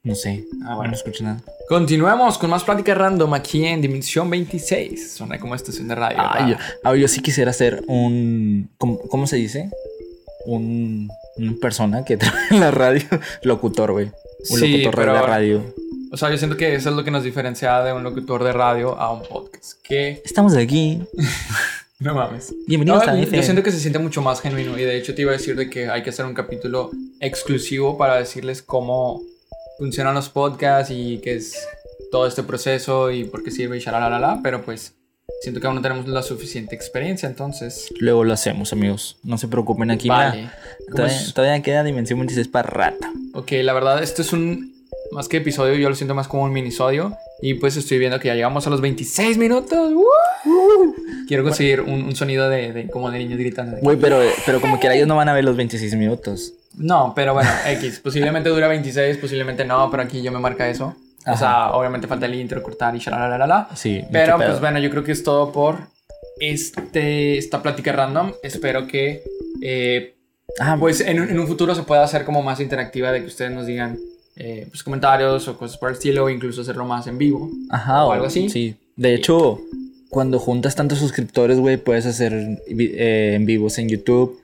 No 0.10 0.16
sé. 0.16 0.44
Ah, 0.66 0.76
bueno. 0.76 0.90
No 0.92 0.98
escucho 0.98 1.24
nada. 1.24 1.40
Continuemos 1.68 2.40
con 2.40 2.50
más 2.50 2.64
plática 2.64 2.96
random 2.96 3.32
aquí 3.36 3.64
en 3.64 3.80
Dimensión 3.80 4.28
26. 4.28 5.12
Suena 5.14 5.38
como 5.40 5.54
estación 5.54 5.88
de 5.88 5.94
radio. 5.94 6.18
Ah, 6.20 6.58
ah, 6.84 6.96
yo 6.96 7.08
sí 7.08 7.22
quisiera 7.22 7.54
ser 7.54 7.84
un. 7.88 8.72
¿Cómo, 8.80 8.98
cómo 9.08 9.28
se 9.28 9.36
dice? 9.36 9.70
Un. 10.48 11.10
Persona 11.62 12.04
que 12.04 12.18
trabaja 12.18 12.56
en 12.56 12.60
la 12.60 12.72
radio. 12.72 13.04
Locutor, 13.44 13.92
güey. 13.92 14.08
Un 14.50 14.60
Sí, 14.60 14.72
locutor 14.80 14.96
pero- 14.96 15.14
de 15.14 15.22
radio. 15.22 15.76
O 16.12 16.18
sea, 16.18 16.32
yo 16.32 16.40
siento 16.40 16.58
que 16.58 16.74
eso 16.74 16.90
es 16.90 16.96
lo 16.96 17.04
que 17.04 17.12
nos 17.12 17.24
diferencia 17.24 17.80
de 17.84 17.94
un 17.94 18.02
locutor 18.04 18.44
de 18.44 18.52
radio 18.52 18.98
a 19.00 19.14
un 19.14 19.22
podcast. 19.22 19.74
Que 19.84 20.22
Estamos 20.26 20.56
aquí. 20.56 21.02
No 22.02 22.16
mames. 22.16 22.56
Bienvenidos 22.66 23.06
No, 23.06 23.12
a 23.12 23.18
yo 23.18 23.44
siento 23.44 23.62
que 23.62 23.72
se 23.74 23.80
siente 23.82 24.00
mucho 24.00 24.22
más 24.22 24.40
genuino 24.40 24.80
y 24.80 24.84
de 24.84 24.96
hecho 24.98 25.14
te 25.14 25.24
iba 25.24 25.32
a 25.32 25.34
decir 25.34 25.58
de 25.58 25.70
que 25.70 25.90
hay 25.90 26.02
que 26.02 26.12
hacer 26.12 26.26
un 26.26 26.34
capítulo 26.34 26.92
exclusivo 27.20 27.98
para 27.98 28.16
decirles 28.16 28.62
cómo 28.62 29.22
funcionan 29.80 30.14
los 30.14 30.30
podcasts 30.30 30.92
y 30.94 31.18
qué 31.24 31.36
es 31.36 31.68
todo 32.12 32.28
este 32.28 32.44
proceso 32.44 33.10
y 33.12 33.24
por 33.24 33.44
qué 33.44 33.50
sirve 33.52 33.78
y 33.78 33.82
la 33.82 34.40
pero 34.44 34.62
pues 34.64 34.94
siento 35.42 35.62
que 35.62 35.68
aún 35.68 35.76
no 35.78 35.82
tenemos 35.82 36.08
la 36.08 36.22
suficiente 36.22 36.76
experiencia, 36.76 37.28
entonces 37.30 37.88
Luego 38.00 38.24
lo 38.24 38.34
hacemos, 38.34 38.74
amigos. 38.74 39.18
No 39.24 39.38
se 39.38 39.48
preocupen 39.48 39.90
aquí. 39.92 40.08
vale. 40.10 40.50
¿Cómo 40.86 40.96
todavía, 40.98 41.16
es? 41.18 41.34
todavía 41.34 41.62
queda 41.64 41.84
Dimensión 41.84 42.20
26 42.20 42.48
para 42.50 42.70
rata. 42.70 43.12
Ok, 43.34 43.52
la 43.64 43.74
verdad, 43.74 44.04
esto 44.04 44.22
es 44.22 44.34
un. 44.34 44.78
Más 45.12 45.28
que 45.28 45.38
episodio, 45.38 45.74
yo 45.76 45.90
lo 45.90 45.96
siento 45.96 46.14
más 46.14 46.28
como 46.28 46.44
un 46.44 46.52
minisodio. 46.54 47.16
Y 47.42 47.56
pues 47.56 47.78
estoy 47.78 47.98
viendo 48.00 48.20
que 48.20 48.28
ya 48.28 48.36
llegamos 48.36 48.68
a 48.68 48.70
los 48.70 48.82
26 48.82 49.38
minutos. 49.38 49.94
¡Woo! 49.94 50.96
Quiero 51.28 51.44
conseguir 51.44 51.82
un, 51.82 52.04
un 52.04 52.16
sonido 52.16 52.50
de, 52.50 52.74
de- 52.74 52.88
como 52.90 53.10
de 53.10 53.20
niños 53.20 53.40
gritando. 53.40 53.78
Güey, 53.82 53.98
pero, 53.98 54.20
pero 54.46 54.60
como 54.60 54.80
quiera 54.80 54.96
ellos 54.96 55.08
no 55.08 55.16
van 55.16 55.30
a 55.30 55.34
ver 55.34 55.44
los 55.46 55.56
26 55.56 55.96
minutos. 55.96 56.54
No, 56.80 57.14
pero 57.16 57.34
bueno, 57.34 57.50
X. 57.68 58.00
Posiblemente 58.00 58.50
dura 58.50 58.68
26, 58.68 59.18
posiblemente 59.18 59.64
no, 59.66 59.90
pero 59.92 60.04
aquí 60.04 60.22
yo 60.24 60.32
me 60.32 60.40
marca 60.40 60.68
eso. 60.68 60.96
O 61.28 61.38
sea, 61.38 61.72
obviamente 61.74 62.08
falta 62.08 62.26
el 62.26 62.34
intro, 62.34 62.64
cortar 62.64 62.96
y 62.96 63.00
la 63.08 63.70
Sí. 63.76 64.02
Pero 64.12 64.38
pues 64.38 64.60
bueno, 64.60 64.80
yo 64.80 64.90
creo 64.90 65.04
que 65.04 65.12
es 65.12 65.22
todo 65.24 65.52
por 65.52 65.78
este, 66.40 67.38
esta 67.38 67.62
plática 67.62 67.92
random. 67.92 68.32
Espero 68.44 68.88
que 68.88 69.22
eh, 69.62 70.16
Ah, 70.60 70.78
pues 70.80 71.02
en, 71.02 71.20
un- 71.22 71.30
en 71.30 71.40
un 71.40 71.48
futuro 71.48 71.76
se 71.76 71.84
pueda 71.84 72.04
hacer 72.04 72.26
como 72.26 72.42
más 72.42 72.60
interactiva 72.60 73.12
de 73.12 73.22
que 73.22 73.28
ustedes 73.28 73.52
nos 73.52 73.68
digan 73.68 74.00
eh, 74.36 74.66
pues, 74.70 74.82
comentarios 74.84 75.48
o 75.48 75.56
cosas 75.58 75.78
por 75.78 75.90
el 75.90 75.96
estilo 75.96 76.24
o 76.26 76.30
incluso 76.30 76.62
hacerlo 76.62 76.86
más 76.86 77.06
en 77.06 77.18
vivo. 77.20 77.52
Ajá, 77.70 78.06
o 78.06 78.12
algo 78.14 78.26
así. 78.26 78.50
Sí. 78.50 78.76
De 78.96 79.14
hecho, 79.14 79.60
cuando 80.10 80.40
juntas 80.40 80.76
tantos 80.76 80.98
suscriptores, 80.98 81.60
güey, 81.60 81.78
puedes 81.78 82.06
hacer 82.08 82.34
eh, 82.68 83.34
en 83.36 83.46
vivos 83.46 83.78
en 83.78 83.90
YouTube. 83.90 84.40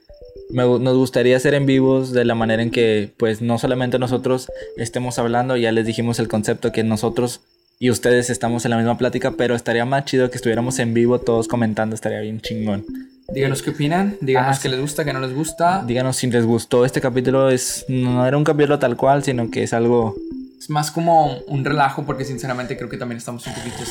Me 0.50 0.64
nos 0.64 0.96
gustaría 0.96 1.38
hacer 1.38 1.54
en 1.54 1.66
vivos 1.66 2.12
de 2.12 2.26
la 2.26 2.36
manera 2.36 2.62
en 2.62 2.72
que, 2.72 3.12
pues, 3.18 3.42
no 3.42 3.58
solamente 3.58 4.00
nosotros 4.00 4.52
estemos 4.78 5.18
hablando, 5.20 5.58
ya 5.58 5.72
les 5.72 5.86
dijimos 5.86 6.20
el 6.20 6.28
concepto 6.28 6.72
que 6.72 6.84
nosotros 6.84 7.42
y 7.78 7.90
ustedes 7.90 8.30
estamos 8.30 8.64
en 8.66 8.72
la 8.72 8.78
misma 8.78 8.98
plática, 8.98 9.32
pero 9.32 9.56
estaría 9.56 9.86
más 9.86 10.06
chido 10.06 10.30
que 10.30 10.38
estuviéramos 10.38 10.80
en 10.80 10.94
vivo 10.94 11.20
todos 11.20 11.48
comentando, 11.48 11.96
estaría 11.96 12.22
bien 12.22 12.40
chingón. 12.40 12.86
Díganos 13.28 13.64
qué 13.64 13.72
opinan, 13.72 14.18
díganos 14.22 14.58
Ah, 14.58 14.60
qué 14.62 14.70
les 14.70 14.80
gusta, 14.80 15.04
qué 15.04 15.12
no 15.12 15.20
les 15.20 15.34
gusta. 15.34 15.84
Díganos 15.86 16.16
si 16.16 16.28
les 16.28 16.46
gustó 16.46 16.86
este 16.86 17.02
capítulo, 17.02 17.50
es 17.50 17.86
no 17.90 18.26
era 18.26 18.38
un 18.38 18.44
capítulo 18.44 18.80
tal 18.80 18.96
cual, 18.96 19.24
sino 19.24 19.50
que 19.50 19.64
es 19.64 19.74
algo 19.74 20.16
Es 20.60 20.70
más 20.70 20.92
como 20.92 21.40
un 21.48 21.66
relajo 21.66 22.06
porque 22.06 22.24
sinceramente 22.24 22.78
creo 22.78 22.88
que 22.88 22.98
también 22.98 23.18
estamos 23.18 23.46
un 23.48 23.54
poquito 23.54 23.84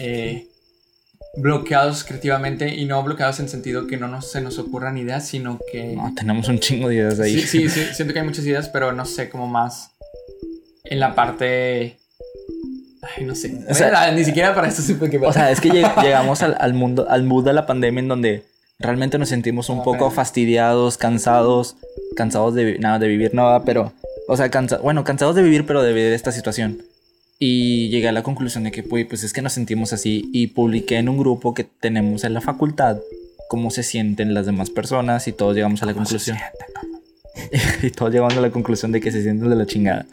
eh, 0.00 0.48
bloqueados 1.36 2.04
creativamente 2.04 2.74
y 2.74 2.84
no 2.86 3.02
bloqueados 3.02 3.38
en 3.40 3.48
sentido 3.48 3.86
que 3.86 3.96
no 3.96 4.08
nos, 4.08 4.30
se 4.30 4.40
nos 4.40 4.58
ocurran 4.58 4.98
ideas, 4.98 5.26
sino 5.26 5.58
que... 5.70 5.94
no, 5.96 6.12
tenemos 6.16 6.48
un 6.48 6.58
chingo 6.58 6.88
de 6.88 6.96
ideas 6.96 7.20
ahí. 7.20 7.40
Sí, 7.40 7.46
sí, 7.46 7.68
sí, 7.68 7.84
siento 7.94 8.12
que 8.12 8.20
hay 8.20 8.26
muchas 8.26 8.44
ideas, 8.44 8.68
pero 8.68 8.92
no 8.92 9.04
sé, 9.04 9.28
como 9.28 9.46
más 9.46 9.90
en 10.84 10.98
la 11.00 11.14
parte... 11.14 11.96
Ay, 13.16 13.24
no 13.24 13.34
sé. 13.34 13.64
O 13.68 13.74
sea- 13.74 14.10
ni 14.12 14.24
siquiera 14.24 14.54
para 14.54 14.68
esto 14.68 14.82
supe 14.82 15.08
que... 15.08 15.18
O 15.18 15.32
sea, 15.32 15.50
es 15.50 15.60
que 15.60 15.70
lleg- 15.70 15.94
llegamos 16.02 16.42
al, 16.42 16.56
al 16.60 16.74
mundo, 16.74 17.06
al 17.08 17.22
mood 17.22 17.44
de 17.44 17.52
la 17.52 17.64
pandemia 17.66 18.00
en 18.00 18.08
donde 18.08 18.44
realmente 18.78 19.16
nos 19.18 19.28
sentimos 19.28 19.68
un 19.68 19.78
Ah, 19.80 19.82
poco 19.84 19.98
pero- 19.98 20.10
fastidiados, 20.10 20.98
cansados, 20.98 21.76
cansados 22.16 22.54
de, 22.54 22.78
nada, 22.78 22.98
de 22.98 23.08
vivir 23.08 23.34
nada, 23.34 23.62
pero, 23.64 23.92
o 24.28 24.36
sea, 24.36 24.50
cansa- 24.50 24.78
bueno, 24.78 25.04
cansados 25.04 25.34
de 25.36 25.42
vivir, 25.42 25.64
pero 25.64 25.82
de 25.82 25.92
vivir 25.92 26.12
esta 26.12 26.32
situación. 26.32 26.82
Y 27.42 27.88
llegué 27.88 28.06
a 28.06 28.12
la 28.12 28.22
conclusión 28.22 28.64
de 28.64 28.70
que, 28.70 28.82
pues, 28.82 29.06
pues 29.06 29.24
es 29.24 29.32
que 29.32 29.40
nos 29.40 29.54
sentimos 29.54 29.94
así 29.94 30.28
y 30.30 30.48
publiqué 30.48 30.98
en 30.98 31.08
un 31.08 31.16
grupo 31.16 31.54
que 31.54 31.64
tenemos 31.64 32.22
en 32.24 32.34
la 32.34 32.42
facultad 32.42 32.98
cómo 33.48 33.70
se 33.70 33.82
sienten 33.82 34.34
las 34.34 34.44
demás 34.44 34.68
personas 34.68 35.26
y 35.26 35.32
todos 35.32 35.56
llegamos 35.56 35.82
a 35.82 35.86
la 35.86 35.94
conclusión. 35.94 36.36
y 37.82 37.90
todos 37.90 38.12
llegamos 38.12 38.36
a 38.36 38.42
la 38.42 38.50
conclusión 38.50 38.92
de 38.92 39.00
que 39.00 39.10
se 39.10 39.22
sienten 39.22 39.48
de 39.48 39.56
la 39.56 39.66
chingada. 39.66 40.06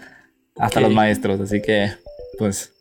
Hasta 0.55 0.79
los 0.79 0.93
maestros, 0.93 1.41
así 1.41 1.61
que, 1.61 1.91
pues, 2.39 2.71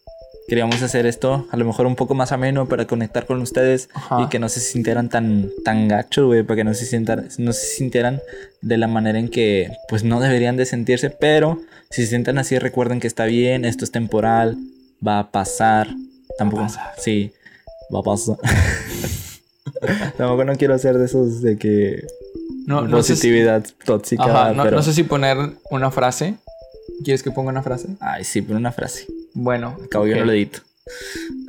queríamos 0.49 0.81
hacer 0.83 1.07
esto 1.07 1.47
a 1.51 1.57
lo 1.57 1.65
mejor 1.65 1.87
un 1.87 1.97
poco 1.97 2.15
más 2.15 2.31
ameno 2.33 2.67
para 2.69 2.87
conectar 2.87 3.27
con 3.27 3.41
ustedes 3.43 3.89
Ajá. 3.95 4.23
y 4.23 4.29
que 4.29 4.39
no 4.39 4.49
se 4.49 4.61
sintieran 4.61 5.09
tan, 5.09 5.51
tan 5.65 5.89
gachos, 5.89 6.27
güey, 6.27 6.43
para 6.45 6.57
que 6.57 6.65
no 6.65 6.75
se, 6.75 6.87
sientan, 6.87 7.29
no 7.39 7.53
se 7.53 7.67
sintieran 7.67 8.21
de 8.63 8.77
la 8.77 8.87
manera 8.89 9.19
en 9.19 9.29
que, 9.29 9.71
pues, 9.89 10.05
no 10.05 10.21
deberían 10.21 10.57
de 10.57 10.65
sentirse, 10.67 11.11
pero 11.11 11.61
si 11.91 12.03
se 12.03 12.09
sientan 12.09 12.39
así, 12.39 12.59
recuerden 12.59 13.01
que 13.01 13.07
está 13.07 13.25
bien, 13.25 13.65
esto 13.65 13.85
es 13.85 13.91
temporal, 13.91 14.57
va 15.07 15.19
a 15.19 15.31
pasar, 15.31 15.89
tampoco, 16.39 16.63
pasar. 16.63 16.93
sí, 16.99 17.33
va 17.95 18.01
a 18.01 18.03
pasar. 18.03 18.37
tampoco 20.17 20.45
no 20.45 20.55
quiero 20.57 20.75
hacer 20.75 20.97
de 20.99 21.05
esos 21.07 21.43
de 21.43 21.59
que 21.59 22.05
No, 22.67 22.83
no 22.83 23.03
si- 23.03 23.13
positividad 23.13 23.65
tóxica, 23.85 24.25
Ajá, 24.25 24.53
no, 24.53 24.63
pero... 24.65 24.77
no 24.77 24.83
sé 24.83 24.93
si 24.93 25.03
poner 25.03 25.37
una 25.71 25.91
frase. 25.91 26.35
¿Quieres 27.05 27.23
que 27.23 27.31
ponga 27.31 27.51
una 27.51 27.63
frase? 27.63 27.89
Ay, 28.01 28.25
sí, 28.25 28.43
pero 28.43 28.59
una 28.59 28.73
frase. 28.73 29.07
Bueno. 29.39 29.77
Acabo 29.85 30.07
yo 30.07 30.15
ok. 30.15 30.19
no 30.21 30.25
lo 30.27 30.33
edito. 30.33 30.61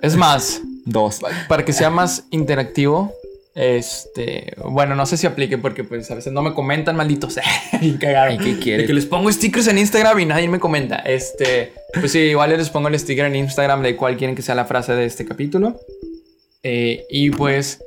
Es 0.01 0.15
más, 0.15 0.61
Dos. 0.85 1.19
para 1.47 1.63
que 1.63 1.71
sea 1.73 1.89
más 1.89 2.25
interactivo, 2.31 3.13
este, 3.55 4.53
bueno, 4.65 4.93
no 4.95 5.05
sé 5.05 5.15
si 5.17 5.25
aplique 5.25 5.57
porque 5.57 5.83
pues 5.83 6.09
a 6.11 6.15
veces 6.15 6.33
no 6.33 6.41
me 6.41 6.53
comentan, 6.53 6.95
malditos. 6.95 7.37
y 7.81 7.93
cagaron. 7.93 8.37
¿qué 8.37 8.53
De 8.55 8.59
quieres? 8.59 8.87
que 8.87 8.93
les 8.93 9.05
pongo 9.05 9.31
stickers 9.31 9.67
en 9.67 9.77
Instagram 9.77 10.19
y 10.19 10.25
nadie 10.25 10.47
me 10.47 10.59
comenta. 10.59 10.97
Este, 10.97 11.73
pues 11.93 12.11
sí, 12.11 12.19
igual 12.19 12.49
les 12.55 12.69
pongo 12.69 12.87
el 12.89 12.99
sticker 12.99 13.25
en 13.25 13.35
Instagram 13.35 13.81
de 13.81 13.95
cuál 13.95 14.17
quieren 14.17 14.35
que 14.35 14.41
sea 14.41 14.53
la 14.55 14.65
frase 14.65 14.93
de 14.93 15.05
este 15.05 15.25
capítulo. 15.25 15.79
Eh, 16.63 17.05
y 17.09 17.29
pues, 17.31 17.79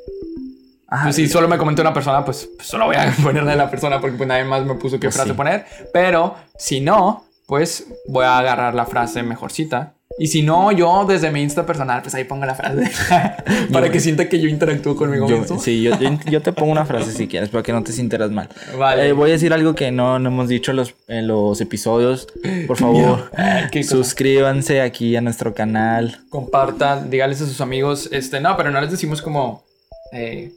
Ajá, 0.89 1.05
pues 1.05 1.17
si 1.17 1.29
solo 1.29 1.47
me 1.49 1.59
comentó 1.59 1.83
una 1.83 1.93
persona, 1.95 2.25
pues, 2.25 2.49
pues 2.57 2.67
solo 2.67 2.87
voy 2.87 2.97
a 2.97 3.15
ponerle 3.23 3.53
a 3.53 3.57
la 3.57 3.71
persona 3.71 4.01
porque 4.01 4.17
pues 4.17 4.29
nadie 4.29 4.45
más 4.45 4.65
me 4.65 4.75
puso 4.75 4.97
qué 4.99 5.07
Pues 5.09 5.15
frase 5.17 5.31
sí. 5.31 5.37
poner. 5.37 5.67
Pero 5.93 6.35
si 6.59 6.81
no, 6.81 7.27
pues 7.51 7.85
voy 8.07 8.25
a 8.25 8.39
agarrar 8.39 8.75
la 8.77 8.87
frase 8.87 9.25
mejorcita. 9.25 9.95
Y 10.19 10.27
si 10.29 10.43
no, 10.43 10.71
yo 10.71 11.05
desde 11.09 11.31
mi 11.33 11.41
Insta 11.43 11.65
personal, 11.67 12.03
pues 12.03 12.15
ahí 12.15 12.25
pongo 12.25 12.45
la 12.47 12.55
frase. 12.55 12.91
para 13.73 13.87
Yo- 13.87 13.93
que 13.93 13.99
sienta 14.01 14.29
que 14.29 14.39
yo 14.41 14.49
interactúo 14.49 14.95
conmigo 14.95 15.27
Yo- 15.29 15.39
mismo. 15.39 15.59
sí, 15.59 15.83
yo, 15.83 16.43
te 16.43 16.53
pongo 16.53 16.71
una 16.73 16.85
frase 16.85 17.11
si 17.13 17.27
quieres, 17.27 17.49
para 17.49 17.63
que 17.65 17.73
no 17.73 17.83
te 17.83 17.91
sintas 17.93 18.31
mal. 18.31 18.49
Vale. 18.79 19.09
Eh, 19.09 19.13
voy 19.13 19.31
a 19.31 19.33
decir 19.33 19.53
algo 19.53 19.75
que 19.75 19.91
no, 19.91 20.19
no 20.21 20.29
hemos 20.29 20.49
dicho 20.49 20.71
en 20.71 20.77
los, 20.77 20.95
en 21.09 21.27
los 21.27 21.61
episodios. 21.61 22.29
Por 22.69 22.77
favor, 22.85 23.31
suscríbanse 23.83 24.81
aquí 24.81 25.17
a 25.17 25.21
nuestro 25.21 25.55
canal. 25.55 26.21
compartan, 26.29 27.11
díganles 27.11 27.41
a 27.43 27.47
sus 27.47 27.61
amigos, 27.61 28.09
este, 28.13 28.41
no, 28.41 28.57
pero 28.57 28.71
no 28.71 28.81
les 28.81 28.91
decimos 28.91 29.23
como 29.23 29.65
eh, 30.13 30.53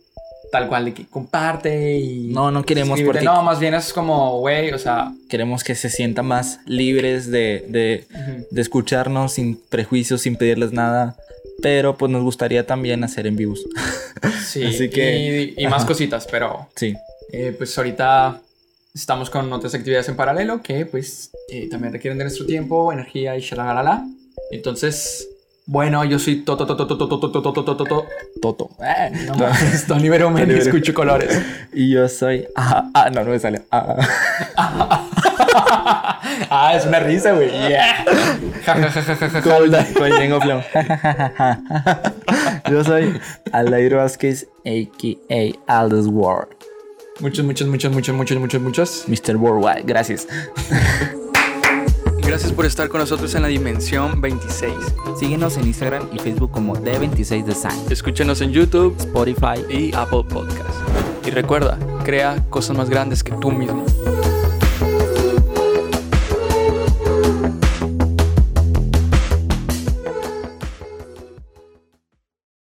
tal 0.54 0.68
cual 0.70 0.86
de 0.86 0.94
que 0.94 1.06
comparte 1.08 1.98
y 1.98 2.28
No, 2.28 2.52
no 2.52 2.64
queremos 2.64 3.02
porque- 3.02 3.24
no, 3.24 3.42
más 3.42 3.60
bien 3.60 3.74
es 3.74 3.92
como, 3.92 4.38
güey, 4.40 4.72
o 4.72 4.78
sea, 4.78 5.12
Queremos 5.28 5.64
que 5.64 5.74
se 5.74 5.90
sientan 5.90 6.28
más 6.28 6.60
libres 6.68 7.32
de, 7.32 7.66
de, 7.68 8.06
ujú. 8.14 8.46
de 8.52 8.62
escucharnos 8.62 9.34
sin 9.34 9.56
prejuicios, 9.70 10.22
sin 10.22 10.36
pedirles 10.36 10.72
nada. 10.72 11.16
Pero 11.64 11.98
pues 11.98 12.12
nos 12.12 12.22
gustaría 12.22 12.68
también 12.68 13.04
hacer 13.04 13.26
en 13.26 13.36
vivos. 13.36 13.66
sí, 14.46 14.64
Así 14.64 14.90
que- 14.92 15.54
y, 15.58 15.64
y 15.64 15.68
más 15.68 15.86
cositas, 15.86 16.28
pero 16.30 16.68
Sí. 16.76 16.94
eh, 17.32 17.56
pues 17.58 17.76
ahorita 17.76 18.40
estamos 18.94 19.32
con 19.32 19.52
otras 19.52 19.74
actividades 19.74 20.08
en 20.10 20.16
paralelo 20.16 20.62
que 20.62 20.86
pues 20.86 21.32
eh, 21.50 21.68
también 21.68 21.94
requieren 21.94 22.20
de 22.20 22.26
nuestro 22.26 22.46
tiempo, 22.46 22.94
energía 22.94 23.36
y 23.36 23.42
shalalala. 23.42 24.06
Entonces, 24.52 25.28
bueno, 25.66 26.04
yo 26.04 26.20
soy 26.20 26.44
Toto, 26.44 26.66
Toto, 26.66 26.86
Toto, 26.86 27.08
Toto, 27.08 27.32
Toto, 27.32 27.54
Toto, 27.54 27.76
Toto, 27.76 28.06
Toto. 28.42 28.70
Tony 29.88 30.10
Berumen, 30.10 30.52
escucho 30.52 30.94
colores. 30.94 31.42
Y 31.72 31.90
yo 31.90 32.10
soy. 32.10 32.46
Ah, 32.56 33.10
no, 33.14 33.24
no 33.24 33.32
me 33.32 33.40
sale. 33.40 33.62
Ah, 36.50 36.74
es 36.76 36.86
una 36.86 37.00
risa, 37.00 37.34
güey. 37.34 37.50
Yeah. 37.50 38.06
Con 39.94 40.10
Django 40.10 40.42
Flow. 40.42 40.62
Yo 42.70 42.84
soy 42.84 43.20
Aldair 43.52 43.96
Vázquez, 43.96 44.48
a.k.a. 44.66 45.54
Aldous 45.68 46.08
Ward. 46.08 46.50
Muchos, 47.20 47.46
muchos, 47.46 47.68
muchos, 47.68 47.92
muchos, 47.94 48.16
muchos, 48.16 48.40
muchos, 48.40 48.62
muchos. 48.62 49.06
Mr. 49.08 49.38
Worldwide, 49.38 49.84
gracias. 49.84 50.28
Gracias 52.34 52.52
por 52.52 52.66
estar 52.66 52.90
con 52.90 53.00
nosotros 53.00 53.36
en 53.36 53.44
la 53.44 53.48
dimensión 53.48 54.20
26. 54.20 54.74
Síguenos 55.20 55.56
en 55.58 55.68
Instagram 55.68 56.10
y 56.12 56.18
Facebook 56.18 56.50
como 56.50 56.76
D26 56.76 57.46
Design, 57.46 57.80
Escúchenos 57.92 58.42
en 58.42 58.50
YouTube 58.50 58.96
Spotify. 58.98 59.64
y 59.70 59.94
Apple 59.94 60.24
Podcast. 60.28 60.80
Y 61.28 61.30
recuerda, 61.30 61.78
crea 62.04 62.44
cosas 62.50 62.76
más 62.76 62.90
grandes 62.90 63.24
que 63.24 63.34
tú 63.34 63.52
mismo. 63.52 63.86